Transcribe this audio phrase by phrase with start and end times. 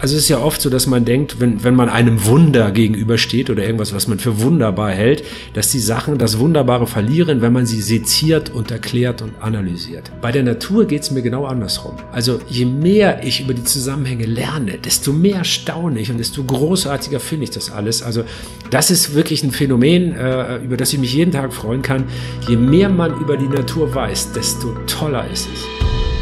[0.00, 3.50] Also es ist ja oft so, dass man denkt, wenn, wenn man einem Wunder gegenübersteht
[3.50, 7.66] oder irgendwas, was man für wunderbar hält, dass die Sachen das Wunderbare verlieren, wenn man
[7.66, 10.10] sie seziert und erklärt und analysiert.
[10.22, 11.96] Bei der Natur geht es mir genau andersrum.
[12.12, 17.20] Also je mehr ich über die Zusammenhänge lerne, desto mehr staune ich und desto großartiger
[17.20, 18.02] finde ich das alles.
[18.02, 18.24] Also
[18.70, 22.04] das ist wirklich ein Phänomen, äh, über das ich mich jeden Tag freuen kann.
[22.48, 25.79] Je mehr man über die Natur weiß, desto toller ist es.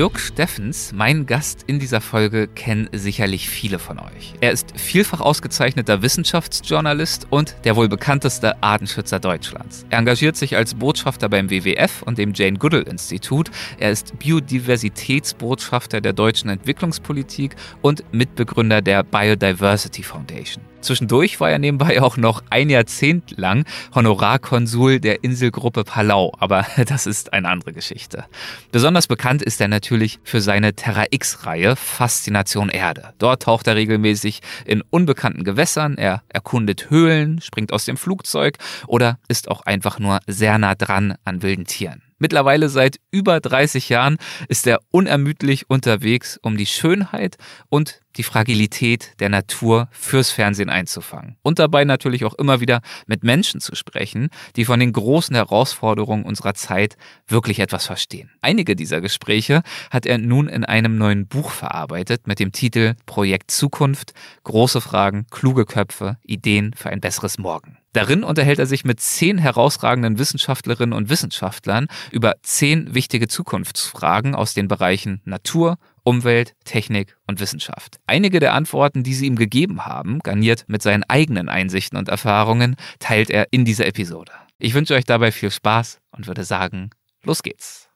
[0.00, 4.32] Dirk Steffens, mein Gast in dieser Folge, kennen sicherlich viele von euch.
[4.40, 9.84] Er ist vielfach ausgezeichneter Wissenschaftsjournalist und der wohl bekannteste Artenschützer Deutschlands.
[9.90, 13.50] Er engagiert sich als Botschafter beim WWF und dem Jane Goodall Institut.
[13.78, 20.64] Er ist Biodiversitätsbotschafter der deutschen Entwicklungspolitik und Mitbegründer der Biodiversity Foundation.
[20.80, 23.64] Zwischendurch war er nebenbei auch noch ein Jahrzehnt lang
[23.94, 28.24] Honorarkonsul der Inselgruppe Palau, aber das ist eine andere Geschichte.
[28.72, 33.12] Besonders bekannt ist er natürlich für seine Terra X-Reihe Faszination Erde.
[33.18, 39.18] Dort taucht er regelmäßig in unbekannten Gewässern, er erkundet Höhlen, springt aus dem Flugzeug oder
[39.28, 42.02] ist auch einfach nur sehr nah dran an wilden Tieren.
[42.20, 44.18] Mittlerweile seit über 30 Jahren
[44.48, 47.38] ist er unermüdlich unterwegs, um die Schönheit
[47.70, 51.36] und die Fragilität der Natur fürs Fernsehen einzufangen.
[51.40, 56.24] Und dabei natürlich auch immer wieder mit Menschen zu sprechen, die von den großen Herausforderungen
[56.24, 58.30] unserer Zeit wirklich etwas verstehen.
[58.42, 63.50] Einige dieser Gespräche hat er nun in einem neuen Buch verarbeitet mit dem Titel Projekt
[63.50, 64.12] Zukunft,
[64.44, 67.78] große Fragen, kluge Köpfe, Ideen für ein besseres Morgen.
[67.92, 74.54] Darin unterhält er sich mit zehn herausragenden Wissenschaftlerinnen und Wissenschaftlern über zehn wichtige Zukunftsfragen aus
[74.54, 77.96] den Bereichen Natur, Umwelt, Technik und Wissenschaft.
[78.06, 82.76] Einige der Antworten, die sie ihm gegeben haben, garniert mit seinen eigenen Einsichten und Erfahrungen,
[83.00, 84.32] teilt er in dieser Episode.
[84.58, 86.90] Ich wünsche euch dabei viel Spaß und würde sagen,
[87.24, 87.88] los geht's.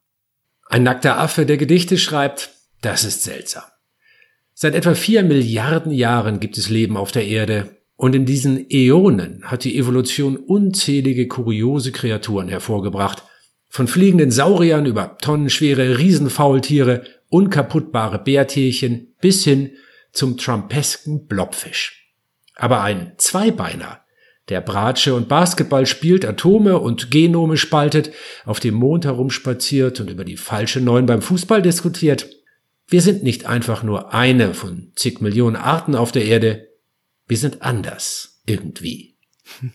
[0.68, 2.50] Ein nackter Affe, der Gedichte schreibt,
[2.80, 3.64] das ist seltsam.
[4.54, 9.42] Seit etwa vier Milliarden Jahren gibt es Leben auf der Erde und in diesen Äonen
[9.44, 13.22] hat die Evolution unzählige kuriose Kreaturen hervorgebracht.
[13.68, 19.72] Von fliegenden Sauriern über tonnenschwere Riesenfaultiere, unkaputtbare Bärtierchen bis hin
[20.12, 22.12] zum trumpesken Blobfisch.
[22.56, 24.00] Aber ein Zweibeiner,
[24.48, 28.12] der Bratsche und Basketball spielt, Atome und Genome spaltet,
[28.44, 32.28] auf dem Mond herumspaziert und über die falsche Neun beim Fußball diskutiert.
[32.86, 36.68] Wir sind nicht einfach nur eine von zig Millionen Arten auf der Erde,
[37.26, 39.14] wir sind anders irgendwie.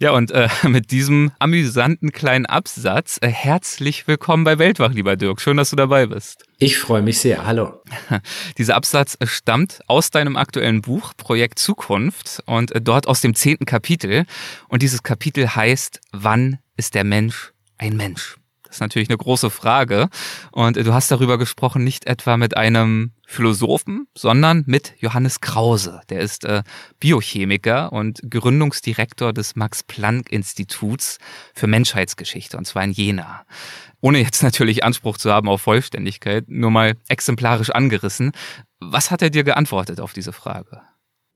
[0.00, 5.40] Ja, und äh, mit diesem amüsanten kleinen Absatz äh, herzlich willkommen bei Weltwach, lieber Dirk.
[5.40, 6.44] Schön, dass du dabei bist.
[6.58, 7.46] Ich freue mich sehr.
[7.46, 7.82] Hallo.
[8.58, 13.34] Dieser Absatz äh, stammt aus deinem aktuellen Buch Projekt Zukunft und äh, dort aus dem
[13.34, 14.26] zehnten Kapitel.
[14.68, 18.36] Und dieses Kapitel heißt, wann ist der Mensch ein Mensch?
[18.76, 20.10] Ist natürlich eine große Frage.
[20.52, 26.02] Und du hast darüber gesprochen, nicht etwa mit einem Philosophen, sondern mit Johannes Krause.
[26.10, 26.62] Der ist äh,
[27.00, 31.16] Biochemiker und Gründungsdirektor des Max-Planck-Instituts
[31.54, 33.46] für Menschheitsgeschichte, und zwar in Jena.
[34.02, 38.32] Ohne jetzt natürlich Anspruch zu haben auf Vollständigkeit, nur mal exemplarisch angerissen.
[38.78, 40.82] Was hat er dir geantwortet auf diese Frage?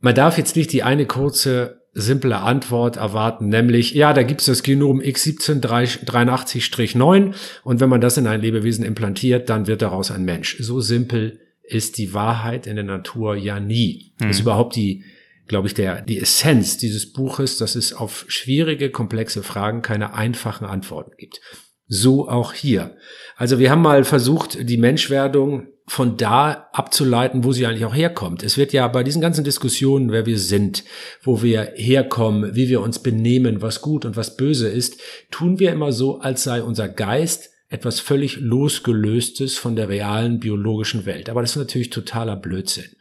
[0.01, 4.63] Man darf jetzt nicht die eine kurze simple Antwort erwarten, nämlich, ja, da gibt's das
[4.63, 7.35] Genom X1783-9
[7.65, 10.57] und wenn man das in ein Lebewesen implantiert, dann wird daraus ein Mensch.
[10.61, 14.15] So simpel ist die Wahrheit in der Natur ja nie.
[14.19, 14.27] Mhm.
[14.27, 15.05] Das ist überhaupt die,
[15.47, 20.67] glaube ich, der, die Essenz dieses Buches, dass es auf schwierige, komplexe Fragen keine einfachen
[20.67, 21.41] Antworten gibt.
[21.87, 22.97] So auch hier.
[23.37, 28.45] Also wir haben mal versucht, die Menschwerdung von da abzuleiten, wo sie eigentlich auch herkommt.
[28.45, 30.85] Es wird ja bei diesen ganzen Diskussionen, wer wir sind,
[31.21, 35.01] wo wir herkommen, wie wir uns benehmen, was gut und was böse ist,
[35.33, 41.07] tun wir immer so, als sei unser Geist etwas völlig losgelöstes von der realen biologischen
[41.07, 41.29] Welt.
[41.29, 42.95] Aber das ist natürlich totaler Blödsinn.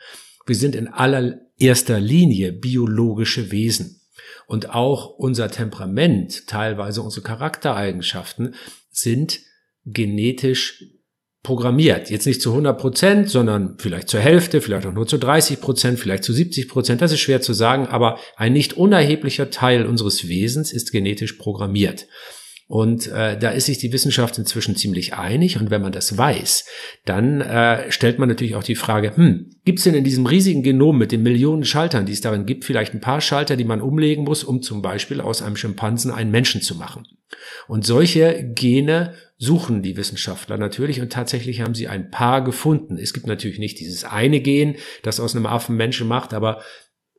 [0.47, 4.01] Wir sind in allererster Linie biologische Wesen.
[4.47, 8.55] Und auch unser Temperament, teilweise unsere Charaktereigenschaften
[8.89, 9.41] sind
[9.85, 10.83] genetisch
[11.43, 12.09] programmiert.
[12.09, 15.99] Jetzt nicht zu 100 Prozent, sondern vielleicht zur Hälfte, vielleicht auch nur zu 30 Prozent,
[15.99, 17.01] vielleicht zu 70 Prozent.
[17.01, 22.07] Das ist schwer zu sagen, aber ein nicht unerheblicher Teil unseres Wesens ist genetisch programmiert.
[22.71, 25.59] Und äh, da ist sich die Wissenschaft inzwischen ziemlich einig.
[25.59, 26.65] Und wenn man das weiß,
[27.03, 30.61] dann äh, stellt man natürlich auch die Frage, hm, gibt es denn in diesem riesigen
[30.61, 33.81] Genom mit den Millionen Schaltern, die es darin gibt, vielleicht ein paar Schalter, die man
[33.81, 37.07] umlegen muss, um zum Beispiel aus einem Schimpansen einen Menschen zu machen?
[37.67, 42.99] Und solche Gene suchen die Wissenschaftler natürlich und tatsächlich haben sie ein paar gefunden.
[42.99, 46.61] Es gibt natürlich nicht dieses eine Gen, das aus einem Affen Menschen macht, aber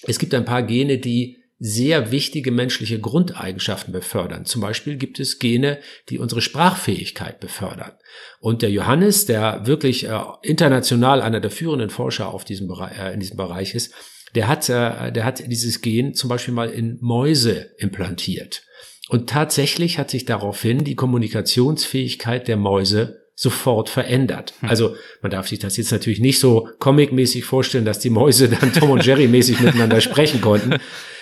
[0.05, 4.47] es gibt ein paar Gene, die sehr wichtige menschliche Grundeigenschaften befördern.
[4.47, 5.79] Zum Beispiel gibt es Gene,
[6.09, 7.93] die unsere Sprachfähigkeit befördern.
[8.41, 13.13] Und der Johannes, der wirklich äh, international einer der führenden Forscher auf diesem Bereich, äh,
[13.13, 13.93] in diesem Bereich ist,
[14.35, 18.63] der hat, äh, der hat dieses Gen zum Beispiel mal in Mäuse implantiert.
[19.11, 24.53] Und tatsächlich hat sich daraufhin die Kommunikationsfähigkeit der Mäuse sofort verändert.
[24.61, 24.69] Hm.
[24.69, 28.75] Also man darf sich das jetzt natürlich nicht so comic-mäßig vorstellen, dass die Mäuse dann
[28.75, 30.73] Tom und Jerry mäßig miteinander sprechen konnten.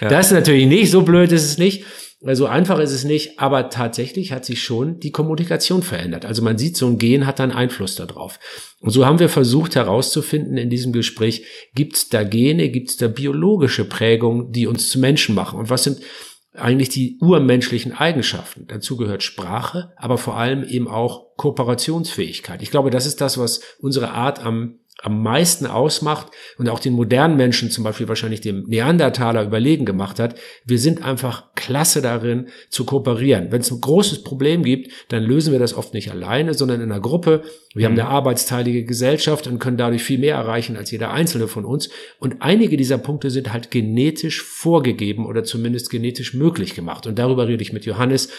[0.01, 0.09] Ja.
[0.09, 1.85] Das ist natürlich nicht, so blöd ist es nicht.
[2.21, 6.25] So einfach ist es nicht, aber tatsächlich hat sich schon die Kommunikation verändert.
[6.25, 8.41] Also man sieht, so ein Gen hat dann Einfluss darauf.
[8.81, 11.45] Und so haben wir versucht herauszufinden in diesem Gespräch,
[11.77, 15.61] gibt es da Gene, gibt es da biologische Prägungen, die uns zu Menschen machen?
[15.61, 16.01] Und was sind
[16.55, 18.67] eigentlich die urmenschlichen Eigenschaften.
[18.67, 22.61] Dazu gehört Sprache, aber vor allem eben auch Kooperationsfähigkeit.
[22.61, 26.95] Ich glaube, das ist das, was unsere Art am am meisten ausmacht und auch den
[26.95, 30.37] modernen Menschen, zum Beispiel wahrscheinlich dem Neandertaler überlegen gemacht hat.
[30.65, 33.53] Wir sind einfach klasse darin zu kooperieren.
[33.53, 36.91] Wenn es ein großes Problem gibt, dann lösen wir das oft nicht alleine, sondern in
[36.91, 37.45] einer Gruppe.
[37.75, 37.93] Wir mhm.
[37.93, 41.91] haben eine arbeitsteilige Gesellschaft und können dadurch viel mehr erreichen als jeder einzelne von uns.
[42.19, 47.07] Und einige dieser Punkte sind halt genetisch vorgegeben oder zumindest genetisch möglich gemacht.
[47.07, 48.31] Und darüber rede ich mit Johannes,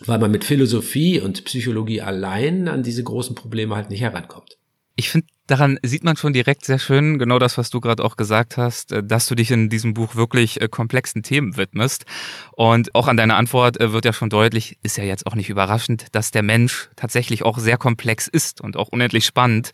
[0.00, 4.56] weil man mit Philosophie und Psychologie allein an diese großen Probleme halt nicht herankommt.
[4.96, 8.16] Ich finde daran sieht man schon direkt sehr schön, genau das, was du gerade auch
[8.16, 12.04] gesagt hast, äh, dass du dich in diesem Buch wirklich äh, komplexen Themen widmest.
[12.52, 15.50] Und auch an deiner Antwort äh, wird ja schon deutlich, ist ja jetzt auch nicht
[15.50, 19.72] überraschend, dass der Mensch tatsächlich auch sehr komplex ist und auch unendlich spannend.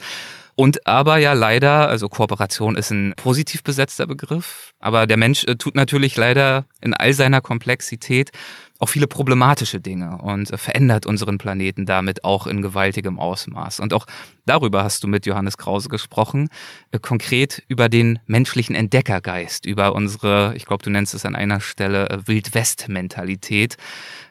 [0.58, 5.74] Und aber ja leider, also Kooperation ist ein positiv besetzter Begriff, aber der Mensch tut
[5.74, 8.30] natürlich leider in all seiner Komplexität
[8.78, 13.80] auch viele problematische Dinge und verändert unseren Planeten damit auch in gewaltigem Ausmaß.
[13.80, 14.06] Und auch
[14.46, 16.48] darüber hast du mit Johannes Krause gesprochen,
[16.90, 21.60] äh, konkret über den menschlichen Entdeckergeist, über unsere, ich glaube, du nennst es an einer
[21.60, 23.76] Stelle äh, Wildwest-Mentalität,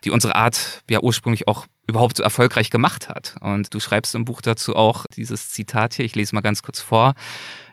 [0.04, 3.36] die unsere Art ja ursprünglich auch überhaupt so erfolgreich gemacht hat.
[3.42, 6.80] Und du schreibst im Buch dazu auch dieses Zitat hier, ich lese mal ganz kurz
[6.80, 7.14] vor.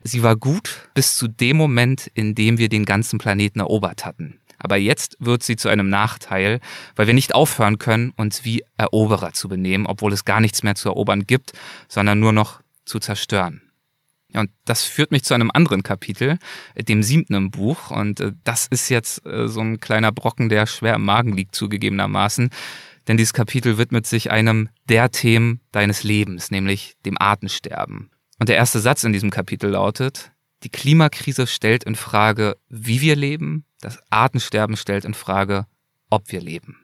[0.02, 4.38] Sie war gut bis zu dem Moment, in dem wir den ganzen Planeten erobert hatten.
[4.58, 6.60] Aber jetzt wird sie zu einem Nachteil,
[6.94, 10.76] weil wir nicht aufhören können, uns wie Eroberer zu benehmen, obwohl es gar nichts mehr
[10.76, 11.52] zu erobern gibt,
[11.88, 13.62] sondern nur noch zu zerstören.
[14.32, 16.38] Ja, und das führt mich zu einem anderen Kapitel,
[16.76, 17.90] dem siebten im Buch.
[17.90, 21.54] Und äh, das ist jetzt äh, so ein kleiner Brocken, der schwer im Magen liegt,
[21.54, 22.50] zugegebenermaßen.
[23.08, 28.10] Denn dieses Kapitel widmet sich einem der Themen deines Lebens, nämlich dem Artensterben.
[28.38, 30.32] Und der erste Satz in diesem Kapitel lautet,
[30.62, 33.64] die Klimakrise stellt in Frage, wie wir leben.
[33.80, 35.66] Das Artensterben stellt in Frage,
[36.10, 36.76] ob wir leben.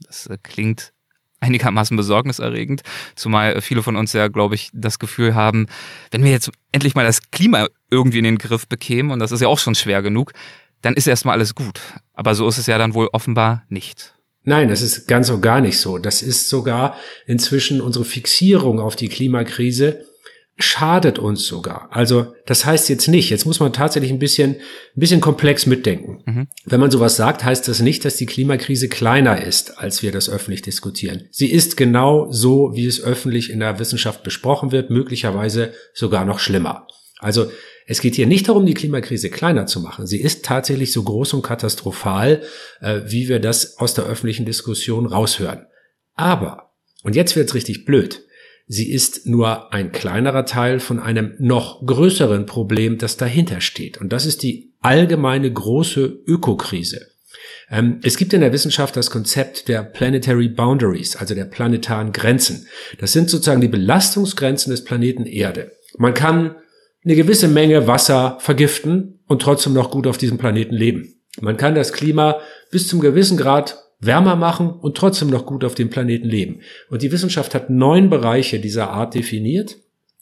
[0.00, 0.92] Das äh, klingt
[1.40, 2.82] einigermaßen besorgniserregend,
[3.16, 5.66] zumal viele von uns ja, glaube ich, das Gefühl haben,
[6.10, 9.42] wenn wir jetzt endlich mal das Klima irgendwie in den Griff bekämen, und das ist
[9.42, 10.32] ja auch schon schwer genug,
[10.80, 11.80] dann ist erstmal alles gut.
[12.14, 14.14] Aber so ist es ja dann wohl offenbar nicht.
[14.44, 15.98] Nein, das ist ganz und gar nicht so.
[15.98, 16.96] Das ist sogar
[17.26, 20.04] inzwischen unsere Fixierung auf die Klimakrise
[20.56, 21.88] schadet uns sogar.
[21.90, 26.22] Also das heißt jetzt nicht, jetzt muss man tatsächlich ein bisschen, ein bisschen komplex mitdenken.
[26.26, 26.46] Mhm.
[26.64, 30.30] Wenn man sowas sagt, heißt das nicht, dass die Klimakrise kleiner ist, als wir das
[30.30, 31.28] öffentlich diskutieren.
[31.32, 36.38] Sie ist genau so, wie es öffentlich in der Wissenschaft besprochen wird, möglicherweise sogar noch
[36.38, 36.86] schlimmer.
[37.18, 37.50] Also
[37.86, 40.06] es geht hier nicht darum, die Klimakrise kleiner zu machen.
[40.06, 42.42] Sie ist tatsächlich so groß und katastrophal,
[42.80, 45.66] äh, wie wir das aus der öffentlichen Diskussion raushören.
[46.14, 46.72] Aber,
[47.02, 48.24] und jetzt wird's richtig blöd,
[48.66, 53.98] Sie ist nur ein kleinerer Teil von einem noch größeren Problem, das dahinter steht.
[53.98, 57.08] Und das ist die allgemeine große Ökokrise.
[57.70, 62.66] Ähm, es gibt in der Wissenschaft das Konzept der Planetary Boundaries, also der planetaren Grenzen.
[62.98, 65.72] Das sind sozusagen die Belastungsgrenzen des Planeten Erde.
[65.98, 66.56] Man kann
[67.04, 71.14] eine gewisse Menge Wasser vergiften und trotzdem noch gut auf diesem Planeten leben.
[71.40, 72.36] Man kann das Klima
[72.70, 76.60] bis zum gewissen Grad wärmer machen und trotzdem noch gut auf dem Planeten leben.
[76.90, 79.76] Und die Wissenschaft hat neun Bereiche dieser Art definiert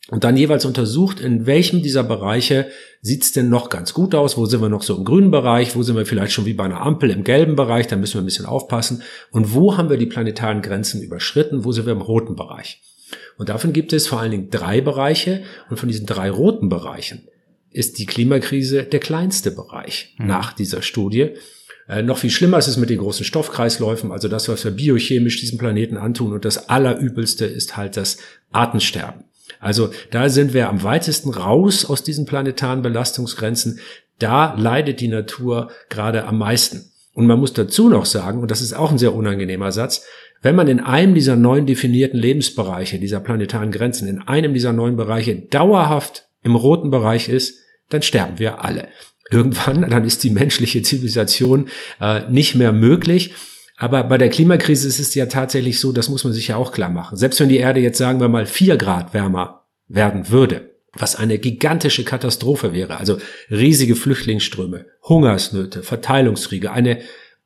[0.08, 2.66] und dann jeweils untersucht, in welchem dieser Bereiche
[3.00, 5.82] sieht's denn noch ganz gut aus, wo sind wir noch so im grünen Bereich, wo
[5.82, 8.26] sind wir vielleicht schon wie bei einer Ampel im gelben Bereich, da müssen wir ein
[8.26, 12.34] bisschen aufpassen und wo haben wir die planetaren Grenzen überschritten, wo sind wir im roten
[12.34, 12.80] Bereich.
[13.38, 17.28] Und davon gibt es vor allen Dingen drei Bereiche und von diesen drei roten Bereichen
[17.70, 20.26] ist die Klimakrise der kleinste Bereich mhm.
[20.26, 21.30] nach dieser Studie.
[21.88, 25.40] Äh, noch viel schlimmer ist es mit den großen Stoffkreisläufen, also das, was wir biochemisch
[25.40, 26.32] diesem Planeten antun.
[26.32, 28.18] Und das Allerübelste ist halt das
[28.50, 29.24] Artensterben.
[29.60, 33.80] Also da sind wir am weitesten raus aus diesen planetaren Belastungsgrenzen.
[34.18, 36.92] Da leidet die Natur gerade am meisten.
[37.14, 40.04] Und man muss dazu noch sagen, und das ist auch ein sehr unangenehmer Satz,
[40.42, 44.96] wenn man in einem dieser neuen definierten Lebensbereiche, dieser planetaren Grenzen, in einem dieser neuen
[44.96, 48.88] Bereiche dauerhaft im roten Bereich ist, dann sterben wir alle.
[49.30, 51.68] Irgendwann, dann ist die menschliche Zivilisation
[52.00, 53.32] äh, nicht mehr möglich.
[53.76, 56.72] Aber bei der Klimakrise ist es ja tatsächlich so, das muss man sich ja auch
[56.72, 57.16] klar machen.
[57.16, 61.38] Selbst wenn die Erde jetzt, sagen wir mal, vier Grad wärmer werden würde, was eine
[61.38, 63.18] gigantische Katastrophe wäre, also
[63.50, 66.98] riesige Flüchtlingsströme, Hungersnöte, Verteilungskriege, eine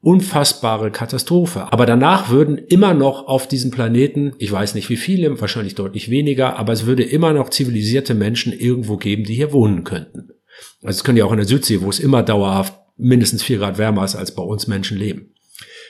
[0.07, 1.67] unfassbare Katastrophe.
[1.73, 6.11] Aber danach würden immer noch auf diesem Planeten, ich weiß nicht wie viele, wahrscheinlich deutlich
[6.11, 10.29] weniger, aber es würde immer noch zivilisierte Menschen irgendwo geben, die hier wohnen könnten.
[10.85, 13.79] Also es können ja auch in der Südsee, wo es immer dauerhaft mindestens vier Grad
[13.79, 15.35] wärmer ist, als bei uns Menschen leben.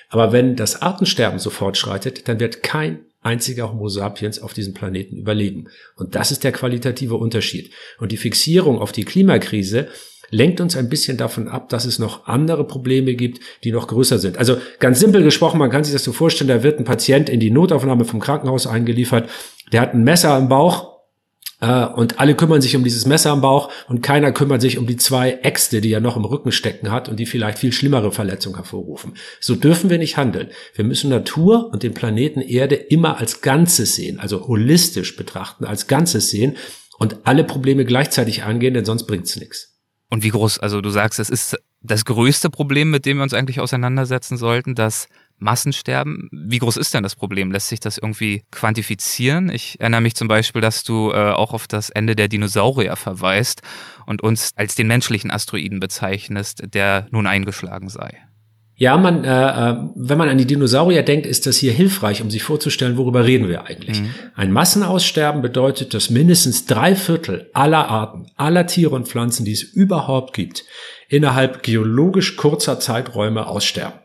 [0.08, 5.18] Aber wenn das Artensterben so fortschreitet, dann wird kein einziger Homo sapiens auf diesem Planeten
[5.18, 5.66] überleben.
[5.96, 7.70] Und das ist der qualitative Unterschied.
[7.98, 9.88] Und die Fixierung auf die Klimakrise
[10.30, 14.18] lenkt uns ein bisschen davon ab, dass es noch andere Probleme gibt, die noch größer
[14.18, 14.38] sind.
[14.38, 17.40] Also ganz simpel gesprochen, man kann sich das so vorstellen, da wird ein Patient in
[17.40, 19.28] die Notaufnahme vom Krankenhaus eingeliefert,
[19.72, 20.96] der hat ein Messer im Bauch
[21.60, 24.86] äh, und alle kümmern sich um dieses Messer am Bauch und keiner kümmert sich um
[24.86, 28.12] die zwei Äxte, die er noch im Rücken stecken hat und die vielleicht viel schlimmere
[28.12, 29.14] Verletzungen hervorrufen.
[29.40, 30.50] So dürfen wir nicht handeln.
[30.74, 35.86] Wir müssen Natur und den Planeten Erde immer als Ganzes sehen, also holistisch betrachten, als
[35.86, 36.56] Ganzes sehen
[36.98, 39.75] und alle Probleme gleichzeitig angehen, denn sonst bringt's nichts.
[40.08, 43.34] Und wie groß, also du sagst, es ist das größte Problem, mit dem wir uns
[43.34, 45.08] eigentlich auseinandersetzen sollten, dass
[45.38, 46.28] Massensterben.
[46.32, 47.52] Wie groß ist denn das Problem?
[47.52, 49.50] Lässt sich das irgendwie quantifizieren?
[49.50, 53.62] Ich erinnere mich zum Beispiel, dass du äh, auch auf das Ende der Dinosaurier verweist
[54.06, 58.25] und uns als den menschlichen Asteroiden bezeichnest, der nun eingeschlagen sei.
[58.78, 62.30] Ja, man, äh, äh, wenn man an die Dinosaurier denkt, ist das hier hilfreich, um
[62.30, 64.02] sich vorzustellen, worüber reden wir eigentlich.
[64.02, 64.14] Mhm.
[64.34, 69.62] Ein Massenaussterben bedeutet, dass mindestens drei Viertel aller Arten, aller Tiere und Pflanzen, die es
[69.62, 70.64] überhaupt gibt,
[71.08, 73.98] innerhalb geologisch kurzer Zeiträume aussterben.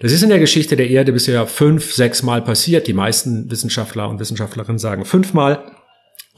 [0.00, 2.86] Das ist in der Geschichte der Erde bisher fünf, sechs Mal passiert.
[2.86, 5.77] Die meisten Wissenschaftler und Wissenschaftlerinnen sagen fünfmal.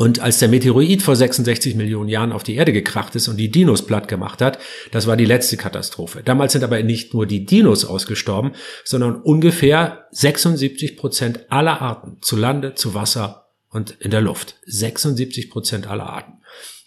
[0.01, 3.51] Und als der Meteoroid vor 66 Millionen Jahren auf die Erde gekracht ist und die
[3.51, 4.59] Dinos platt gemacht hat,
[4.93, 6.23] das war die letzte Katastrophe.
[6.25, 8.53] Damals sind aber nicht nur die Dinos ausgestorben,
[8.83, 14.55] sondern ungefähr 76 Prozent aller Arten zu Lande, zu Wasser und in der Luft.
[14.65, 16.33] 76 Prozent aller Arten.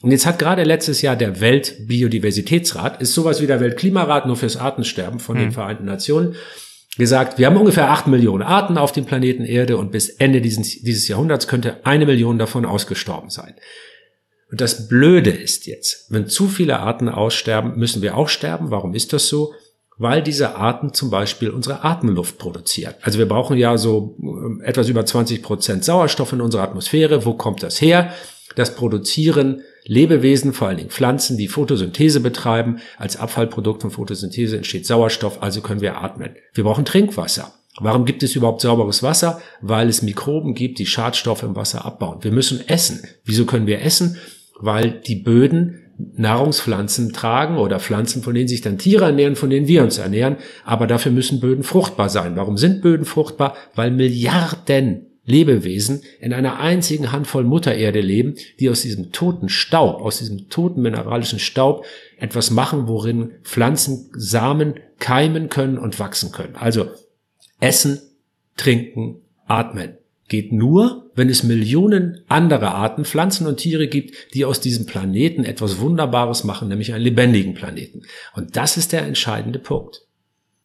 [0.02, 4.58] Und jetzt hat gerade letztes Jahr der Weltbiodiversitätsrat, ist sowas wie der Weltklimarat nur fürs
[4.58, 5.44] Artensterben von hm.
[5.44, 6.36] den Vereinten Nationen,
[6.98, 10.82] gesagt, wir haben ungefähr acht Millionen Arten auf dem Planeten Erde und bis Ende dieses,
[10.82, 13.56] dieses Jahrhunderts könnte eine Million davon ausgestorben sein.
[14.52, 18.70] Und das Blöde ist jetzt, wenn zu viele Arten aussterben, müssen wir auch sterben.
[18.70, 19.54] Warum ist das so?
[19.98, 22.94] Weil diese Arten zum Beispiel unsere Atemluft produzieren.
[23.02, 24.16] Also wir brauchen ja so
[24.62, 27.26] äh, etwas über 20 Prozent Sauerstoff in unserer Atmosphäre.
[27.26, 28.14] Wo kommt das her?
[28.56, 32.80] Das produzieren Lebewesen, vor allen Dingen Pflanzen, die Photosynthese betreiben.
[32.98, 36.36] Als Abfallprodukt von Photosynthese entsteht Sauerstoff, also können wir atmen.
[36.54, 37.54] Wir brauchen Trinkwasser.
[37.80, 39.42] Warum gibt es überhaupt sauberes Wasser?
[39.62, 42.20] Weil es Mikroben gibt, die Schadstoffe im Wasser abbauen.
[42.24, 43.02] Wir müssen essen.
[43.26, 44.18] Wieso können wir essen?
[44.60, 49.68] Weil die Böden Nahrungspflanzen tragen oder Pflanzen, von denen sich dann Tiere ernähren, von denen
[49.68, 50.38] wir uns ernähren.
[50.66, 52.36] Aber dafür müssen Böden fruchtbar sein.
[52.36, 53.56] Warum sind Böden fruchtbar?
[53.76, 60.20] Weil Milliarden Lebewesen in einer einzigen Handvoll Muttererde leben, die aus diesem toten Staub, aus
[60.20, 61.86] diesem toten mineralischen Staub
[62.18, 66.56] etwas machen, worin Pflanzen Samen keimen können und wachsen können.
[66.56, 66.90] Also
[67.60, 68.02] essen,
[68.58, 69.98] trinken, atmen.
[70.28, 75.44] Geht nur, wenn es Millionen andere Arten, Pflanzen und Tiere gibt, die aus diesem Planeten
[75.44, 78.04] etwas Wunderbares machen, nämlich einen lebendigen Planeten.
[78.34, 80.03] Und das ist der entscheidende Punkt.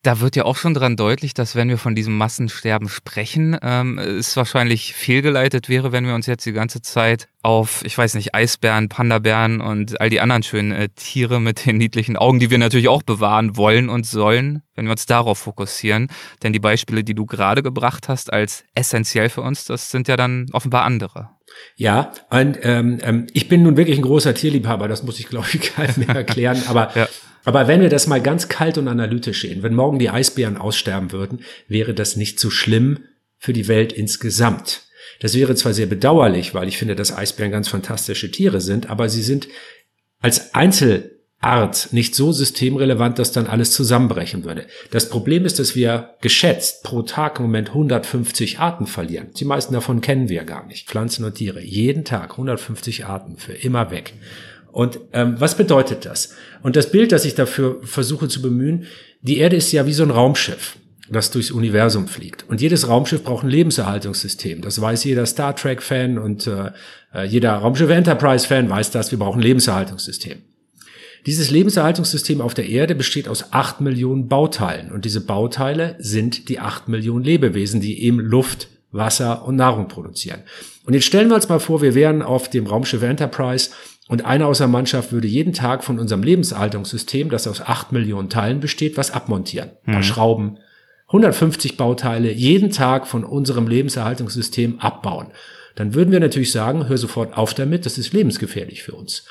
[0.08, 3.98] Da wird ja auch schon dran deutlich, dass wenn wir von diesem Massensterben sprechen, ähm,
[3.98, 8.34] es wahrscheinlich fehlgeleitet wäre, wenn wir uns jetzt die ganze Zeit auf, ich weiß nicht,
[8.34, 12.56] Eisbären, Pandabären und all die anderen schönen äh, Tiere mit den niedlichen Augen, die wir
[12.56, 16.08] natürlich auch bewahren wollen und sollen, wenn wir uns darauf fokussieren.
[16.42, 20.16] Denn die Beispiele, die du gerade gebracht hast als essentiell für uns, das sind ja
[20.16, 21.28] dann offenbar andere.
[21.76, 25.48] Ja, und ähm, ähm ich bin nun wirklich ein großer Tierliebhaber, das muss ich, glaube
[25.52, 27.08] ich, keinem mehr erklären, aber ja.
[27.44, 31.12] Aber wenn wir das mal ganz kalt und analytisch sehen, wenn morgen die Eisbären aussterben
[31.12, 33.00] würden, wäre das nicht so schlimm
[33.38, 34.82] für die Welt insgesamt.
[35.20, 39.08] Das wäre zwar sehr bedauerlich, weil ich finde, dass Eisbären ganz fantastische Tiere sind, aber
[39.08, 39.48] sie sind
[40.20, 44.66] als Einzelart nicht so systemrelevant, dass dann alles zusammenbrechen würde.
[44.90, 49.30] Das Problem ist, dass wir geschätzt pro Tag im Moment 150 Arten verlieren.
[49.36, 50.88] Die meisten davon kennen wir gar nicht.
[50.88, 51.62] Pflanzen und Tiere.
[51.62, 54.14] Jeden Tag 150 Arten für immer weg.
[54.72, 56.34] Und ähm, was bedeutet das?
[56.62, 58.86] Und das Bild, das ich dafür versuche zu bemühen,
[59.22, 60.76] die Erde ist ja wie so ein Raumschiff,
[61.10, 62.44] das durchs Universum fliegt.
[62.48, 64.60] Und jedes Raumschiff braucht ein Lebenserhaltungssystem.
[64.60, 66.70] Das weiß jeder Star Trek-Fan und äh,
[67.14, 69.10] äh jeder Raumschiff Enterprise-Fan weiß das.
[69.10, 70.38] Wir brauchen ein Lebenserhaltungssystem.
[71.26, 74.92] Dieses Lebenserhaltungssystem auf der Erde besteht aus acht Millionen Bauteilen.
[74.92, 80.40] Und diese Bauteile sind die acht Millionen Lebewesen, die eben Luft, Wasser und Nahrung produzieren.
[80.86, 83.70] Und jetzt stellen wir uns mal vor, wir wären auf dem Raumschiff Enterprise
[84.08, 88.30] und einer aus der Mannschaft würde jeden Tag von unserem Lebenserhaltungssystem, das aus acht Millionen
[88.30, 89.70] Teilen besteht, was abmontieren.
[89.84, 90.02] Ein paar mhm.
[90.02, 90.58] Schrauben,
[91.08, 95.28] 150 Bauteile jeden Tag von unserem Lebenserhaltungssystem abbauen.
[95.74, 99.24] Dann würden wir natürlich sagen, hör sofort auf damit, das ist lebensgefährlich für uns.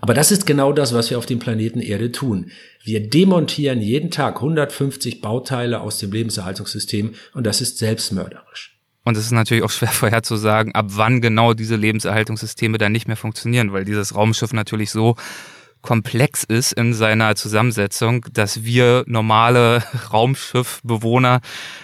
[0.00, 2.50] Aber das ist genau das, was wir auf dem Planeten Erde tun.
[2.84, 8.77] Wir demontieren jeden Tag 150 Bauteile aus dem Lebenserhaltungssystem und das ist selbstmörderisch.
[9.08, 13.16] Und es ist natürlich auch schwer vorherzusagen, ab wann genau diese Lebenserhaltungssysteme dann nicht mehr
[13.16, 15.16] funktionieren, weil dieses Raumschiff natürlich so
[15.80, 21.40] komplex ist in seiner Zusammensetzung, dass wir normale Raumschiffbewohner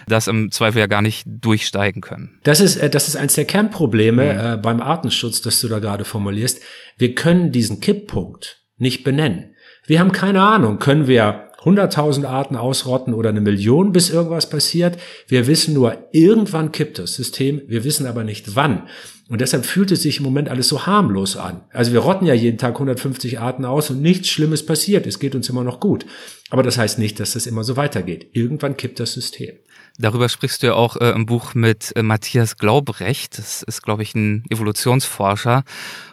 [0.06, 2.38] das im Zweifel ja gar nicht durchsteigen können.
[2.42, 4.40] Das ist, äh, das ist eines der Kernprobleme mhm.
[4.40, 6.60] äh, beim Artenschutz, das du da gerade formulierst.
[6.98, 9.54] Wir können diesen Kipppunkt nicht benennen.
[9.86, 14.98] Wir haben keine Ahnung, können wir 100.000 Arten ausrotten oder eine Million, bis irgendwas passiert.
[15.28, 17.62] Wir wissen nur, irgendwann kippt das System.
[17.66, 18.82] Wir wissen aber nicht wann.
[19.28, 21.62] Und deshalb fühlt es sich im Moment alles so harmlos an.
[21.72, 25.06] Also wir rotten ja jeden Tag 150 Arten aus und nichts Schlimmes passiert.
[25.06, 26.04] Es geht uns immer noch gut.
[26.50, 28.28] Aber das heißt nicht, dass das immer so weitergeht.
[28.32, 29.56] Irgendwann kippt das System.
[29.98, 33.38] Darüber sprichst du ja auch äh, im Buch mit äh, Matthias Glaubrecht.
[33.38, 35.64] Das ist, glaube ich, ein Evolutionsforscher.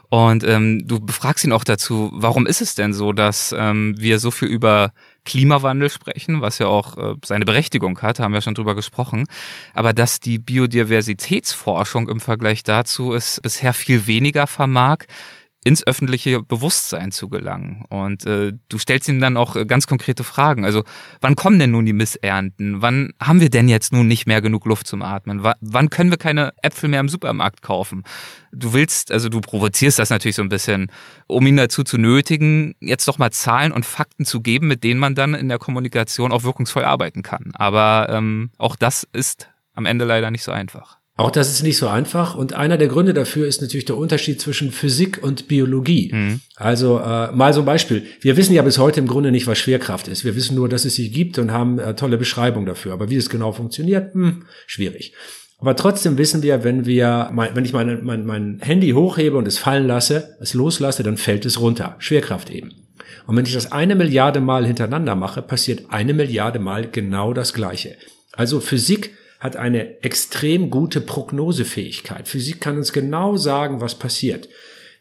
[0.10, 4.20] Und ähm, du befragst ihn auch dazu, warum ist es denn so, dass ähm, wir
[4.20, 4.94] so viel über
[5.26, 9.26] Klimawandel sprechen, was ja auch äh, seine Berechtigung hat, haben wir schon drüber gesprochen,
[9.74, 15.06] aber dass die Biodiversitätsforschung im Vergleich dazu es bisher viel weniger vermag,
[15.64, 17.86] ins öffentliche Bewusstsein zu gelangen.
[17.90, 20.66] Und äh, du stellst ihm dann auch äh, ganz konkrete Fragen.
[20.66, 20.84] Also
[21.20, 22.82] wann kommen denn nun die Missernten?
[22.82, 25.44] Wann haben wir denn jetzt nun nicht mehr genug Luft zum Atmen?
[25.44, 28.04] W wann können wir keine Äpfel mehr im Supermarkt kaufen?
[28.52, 30.92] Du willst, also du provozierst das natürlich so ein bisschen,
[31.28, 35.00] um ihn dazu zu nötigen, jetzt doch mal Zahlen und Fakten zu geben, mit denen
[35.00, 37.52] man dann in der Kommunikation auch wirkungsvoll arbeiten kann.
[37.54, 41.01] Aber ähm, auch das ist am Ende leider nicht so einfach.
[41.22, 44.42] Auch das ist nicht so einfach und einer der Gründe dafür ist natürlich der Unterschied
[44.42, 46.12] zwischen Physik und Biologie.
[46.14, 46.40] Mhm.
[46.56, 48.06] Also äh, mal so ein Beispiel.
[48.22, 50.26] Wir wissen ja bis heute im Grunde nicht, was Schwerkraft ist.
[50.26, 52.94] Wir wissen nur, dass es sie gibt und haben äh, tolle Beschreibungen dafür.
[52.94, 55.14] Aber wie es genau funktioniert, hm, schwierig.
[55.60, 59.60] Aber trotzdem wissen wir, wenn wir, wenn ich meine, mein, mein Handy hochhebe und es
[59.60, 61.98] fallen lasse, es loslasse, dann fällt es runter.
[62.00, 62.72] Schwerkraft eben.
[63.28, 67.54] Und wenn ich das eine Milliarde Mal hintereinander mache, passiert eine Milliarde Mal genau das
[67.54, 67.96] Gleiche.
[68.32, 72.28] Also Physik hat eine extrem gute Prognosefähigkeit.
[72.28, 74.48] Physik kann uns genau sagen, was passiert.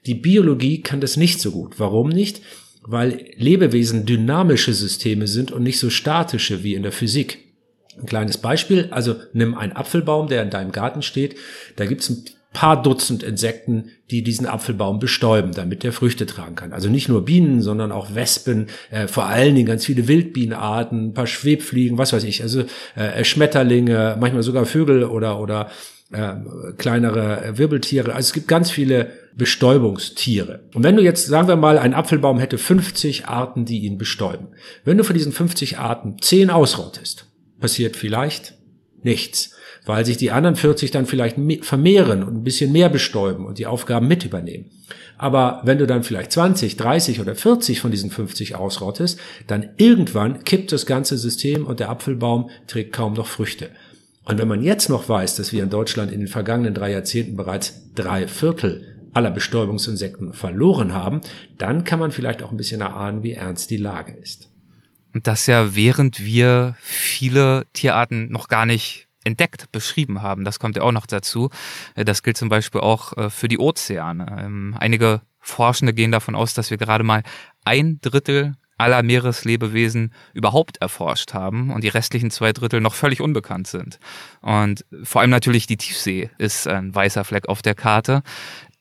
[0.07, 1.79] Die Biologie kann das nicht so gut.
[1.79, 2.41] Warum nicht?
[2.83, 7.51] Weil Lebewesen dynamische Systeme sind und nicht so statische wie in der Physik.
[7.99, 11.37] Ein kleines Beispiel, also nimm einen Apfelbaum, der in deinem Garten steht,
[11.77, 16.73] da gibt's ein paar Dutzend Insekten, die diesen Apfelbaum bestäuben, damit der Früchte tragen kann.
[16.73, 21.15] Also nicht nur Bienen, sondern auch Wespen, äh, vor allen Dingen ganz viele Wildbienenarten, ein
[21.15, 22.65] paar Schwebfliegen, was weiß ich, also
[22.97, 25.71] äh, Schmetterlinge, manchmal sogar Vögel oder oder
[26.13, 26.35] äh,
[26.77, 28.15] kleinere Wirbeltiere.
[28.15, 30.65] Also es gibt ganz viele Bestäubungstiere.
[30.75, 34.49] Und wenn du jetzt, sagen wir mal, ein Apfelbaum hätte 50 Arten, die ihn bestäuben.
[34.85, 37.27] Wenn du von diesen 50 Arten 10 ausrottest,
[37.61, 38.55] passiert vielleicht
[39.03, 39.55] nichts
[39.91, 43.67] weil sich die anderen 40 dann vielleicht vermehren und ein bisschen mehr bestäuben und die
[43.67, 44.71] Aufgaben mit übernehmen.
[45.19, 50.45] Aber wenn du dann vielleicht 20, 30 oder 40 von diesen 50 ausrottest, dann irgendwann
[50.45, 53.71] kippt das ganze System und der Apfelbaum trägt kaum noch Früchte.
[54.25, 57.37] Und wenn man jetzt noch weiß, dass wir in Deutschland in den vergangenen drei Jahrzehnten
[57.37, 61.21] bereits drei Viertel aller Bestäubungsinsekten verloren haben,
[61.59, 64.49] dann kann man vielleicht auch ein bisschen erahnen, wie ernst die Lage ist.
[65.13, 70.45] Und das ja während wir viele Tierarten noch gar nicht entdeckt, beschrieben haben.
[70.45, 71.51] Das kommt ja auch noch dazu.
[71.95, 74.37] Äh, das gilt zum Beispiel auch äh, für die Ozeane.
[74.41, 77.23] Ähm, einige Forschende gehen davon aus, dass wir gerade mal
[77.65, 83.67] ein Drittel aller Meereslebewesen überhaupt erforscht haben und die restlichen zwei Drittel noch völlig unbekannt
[83.67, 83.99] sind.
[84.41, 88.23] Und vor allem natürlich die Tiefsee ist ein weißer Fleck auf der Karte.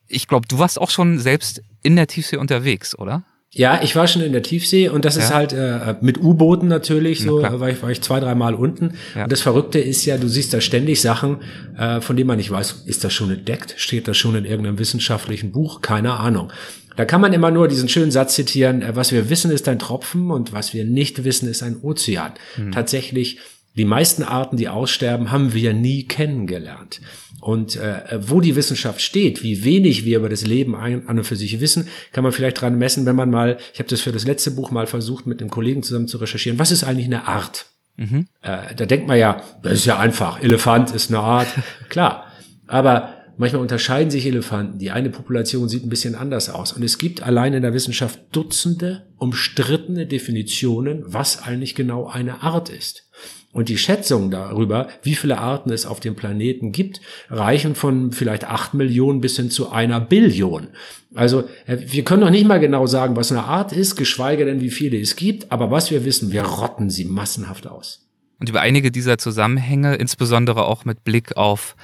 [0.08, 3.24] Ich glaube, du warst auch schon selbst in der Tiefsee unterwegs, oder?
[3.52, 5.22] Ja, ich war schon in der Tiefsee und das ja.
[5.22, 8.94] ist halt äh, mit U-Booten natürlich, so war ich, war ich zwei, dreimal unten.
[9.16, 9.24] Ja.
[9.24, 11.38] Und das Verrückte ist ja, du siehst da ständig Sachen,
[11.76, 13.74] äh, von denen man nicht weiß, ist das schon entdeckt?
[13.76, 15.80] Steht das schon in irgendeinem wissenschaftlichen Buch?
[15.80, 16.52] Keine Ahnung.
[16.96, 19.80] Da kann man immer nur diesen schönen Satz zitieren, äh, was wir wissen ist ein
[19.80, 22.34] Tropfen und was wir nicht wissen ist ein Ozean.
[22.56, 22.70] Mhm.
[22.70, 23.38] Tatsächlich
[23.76, 27.00] Die meisten Arten, die aussterben, haben wir nie kennengelernt.
[27.40, 31.36] Und äh, wo die Wissenschaft steht, wie wenig wir über das Leben an und für
[31.36, 34.26] sich wissen, kann man vielleicht dran messen, wenn man mal, ich habe das für das
[34.26, 37.66] letzte Buch mal versucht, mit einem Kollegen zusammen zu recherchieren, was ist eigentlich eine Art?
[37.96, 38.26] Mhm.
[38.42, 41.48] Äh, da denkt man ja, das ist ja einfach, Elefant ist eine Art,
[41.88, 42.26] klar.
[42.66, 44.78] Aber manchmal unterscheiden sich Elefanten.
[44.78, 46.72] Die eine Population sieht ein bisschen anders aus.
[46.72, 52.68] Und es gibt allein in der Wissenschaft Dutzende umstrittene Definitionen, was eigentlich genau eine Art
[52.68, 53.09] ist.
[53.52, 58.44] Und die Schätzungen darüber, wie viele Arten es auf dem Planeten gibt, reichen von vielleicht
[58.44, 60.68] acht Millionen bis hin zu einer Billion.
[61.14, 64.60] Also äh, wir können noch nicht mal genau sagen, was eine Art ist, geschweige denn,
[64.60, 65.50] wie viele es gibt.
[65.50, 68.06] Aber was wir wissen, wir rotten sie massenhaft aus.
[68.38, 71.74] Und über einige dieser Zusammenhänge, insbesondere auch mit Blick auf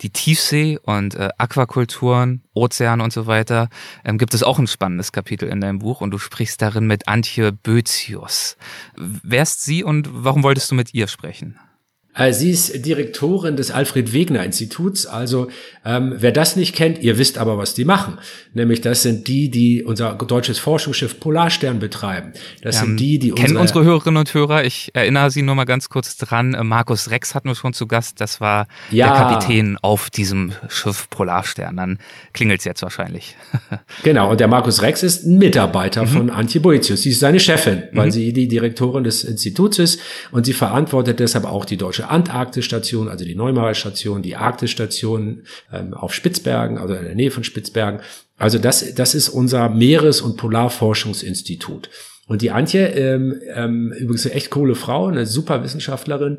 [0.00, 3.68] die Tiefsee und äh, Aquakulturen, Ozeane und so weiter,
[4.04, 7.08] ähm, gibt es auch ein spannendes Kapitel in deinem Buch und du sprichst darin mit
[7.08, 8.56] Antje Bözius.
[8.96, 11.58] Wer ist sie und warum wolltest du mit ihr sprechen?
[12.14, 15.06] Äh, sie ist Direktorin des Alfred Wegener Instituts.
[15.06, 15.48] Also
[15.84, 18.18] ähm, wer das nicht kennt, ihr wisst aber, was die machen.
[18.52, 22.32] Nämlich das sind die, die unser deutsches Forschungsschiff Polarstern betreiben.
[22.62, 24.64] Das ähm, sind die, die kennen unsere, unsere Hörerinnen und Hörer.
[24.64, 26.54] Ich erinnere Sie nur mal ganz kurz dran.
[26.54, 28.20] Äh, Markus Rex hatten wir schon zu Gast.
[28.20, 29.08] Das war ja.
[29.08, 31.76] der Kapitän auf diesem Schiff Polarstern.
[31.76, 31.98] Dann
[32.32, 33.36] klingelt's jetzt wahrscheinlich.
[34.04, 34.30] genau.
[34.30, 36.08] Und der Markus Rex ist ein Mitarbeiter mhm.
[36.08, 37.02] von Antje Boetius.
[37.02, 38.12] Sie ist seine Chefin, weil mhm.
[38.12, 40.00] sie die Direktorin des Instituts ist
[40.30, 46.14] und sie verantwortet deshalb auch die deutsche Antarktisstation, also die Neumarer-Station, die Arktisstation ähm, auf
[46.14, 48.00] Spitzbergen, also in der Nähe von Spitzbergen.
[48.36, 51.90] Also das, das ist unser Meeres- und Polarforschungsinstitut.
[52.26, 56.38] Und die Antje, ähm, ähm, übrigens eine echt coole Frau, eine super Wissenschaftlerin,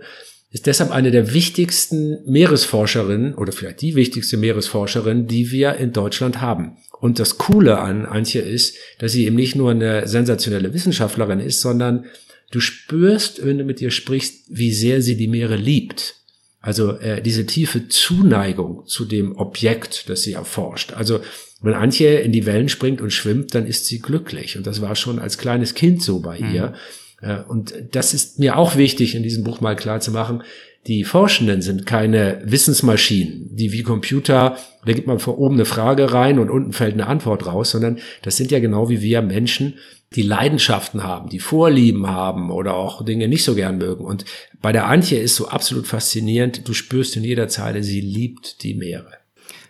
[0.52, 6.42] ist deshalb eine der wichtigsten Meeresforscherinnen oder vielleicht die wichtigste Meeresforscherin, die wir in Deutschland
[6.42, 6.78] haben.
[7.00, 11.62] Und das Coole an Antje ist, dass sie eben nicht nur eine sensationelle Wissenschaftlerin ist,
[11.62, 12.06] sondern
[12.52, 16.16] Du spürst, wenn du mit ihr sprichst, wie sehr sie die Meere liebt.
[16.62, 20.94] Also äh, diese tiefe Zuneigung zu dem Objekt, das sie erforscht.
[20.94, 21.20] Also
[21.62, 24.58] wenn Antje in die Wellen springt und schwimmt, dann ist sie glücklich.
[24.58, 26.56] Und das war schon als kleines Kind so bei mhm.
[26.56, 26.74] ihr.
[27.22, 30.44] Äh, und das ist mir auch wichtig, in diesem Buch mal klar zu machen.
[30.88, 36.14] Die Forschenden sind keine Wissensmaschinen, die wie Computer, da gibt man vor oben eine Frage
[36.14, 39.76] rein und unten fällt eine Antwort raus, sondern das sind ja genau wie wir Menschen,
[40.14, 44.06] die Leidenschaften haben, die Vorlieben haben oder auch Dinge nicht so gern mögen.
[44.06, 44.26] Und
[44.62, 48.76] bei der Antje ist so absolut faszinierend, du spürst in jeder Zeile, sie liebt die
[48.76, 49.18] Meere.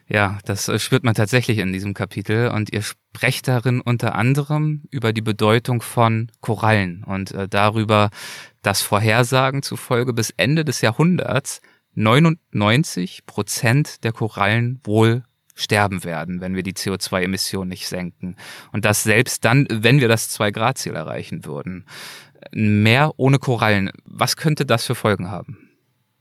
[0.08, 4.84] Ja, das äh, spürt man tatsächlich in diesem Kapitel und ihr sprecht darin unter anderem
[4.92, 8.12] über die Bedeutung von Korallen und äh, darüber,
[8.62, 11.62] dass Vorhersagen zufolge bis Ende des Jahrhunderts
[11.96, 15.24] 99 Prozent der Korallen wohl
[15.56, 18.36] sterben werden, wenn wir die CO2-Emissionen nicht senken.
[18.72, 21.86] Und das selbst dann, wenn wir das 2-Grad-Ziel erreichen würden.
[22.52, 23.90] Mehr ohne Korallen.
[24.06, 25.66] Was könnte das für Folgen haben?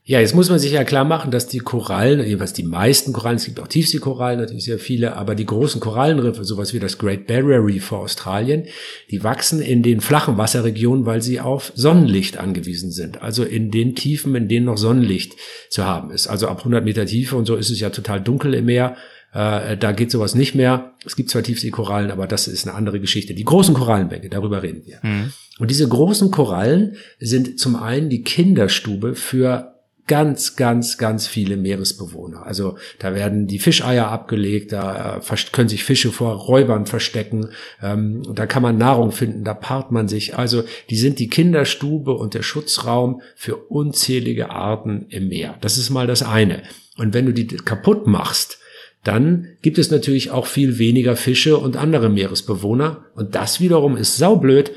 [0.07, 3.38] Ja, jetzt muss man sich ja klar machen, dass die Korallen, jedenfalls die meisten Korallen,
[3.38, 7.27] es gibt auch Tiefseekorallen, natürlich sehr viele, aber die großen Korallenriffe, sowas wie das Great
[7.27, 8.66] Barrier Reef vor Australien,
[9.11, 13.23] die wachsen in den flachen Wasserregionen, weil sie auf Sonnenlicht angewiesen sind.
[13.23, 15.37] Also in den Tiefen, in denen noch Sonnenlicht
[15.70, 16.27] zu haben ist.
[16.27, 18.99] Also ab 100 Meter Tiefe und so ist es ja total dunkel im Meer
[19.35, 20.92] äh, da geht sowas nicht mehr.
[21.05, 23.35] Es gibt zwar Tiefseekorallen, aber das ist eine andere Geschichte.
[23.35, 25.01] Die großen Korallenbänke, darüber reden wir.
[25.03, 25.33] Mhm.
[25.59, 29.75] Und diese großen Korallen sind zum einen die Kinderstube für
[30.07, 32.44] ganz, ganz, ganz viele Meeresbewohner.
[32.44, 37.49] Also da werden die Fischeier abgelegt, da äh, können sich Fische vor Räubern verstecken,
[37.83, 40.37] ähm, da kann man Nahrung finden, da paart man sich.
[40.37, 45.57] Also die sind die Kinderstube und der Schutzraum für unzählige Arten im Meer.
[45.62, 46.62] Das ist mal das eine.
[46.99, 48.59] Und wenn du die kaputt machst,
[49.05, 53.05] dann gibt es natürlich auch viel weniger Fische und andere Meeresbewohner.
[53.14, 54.73] Und das wiederum ist saublöd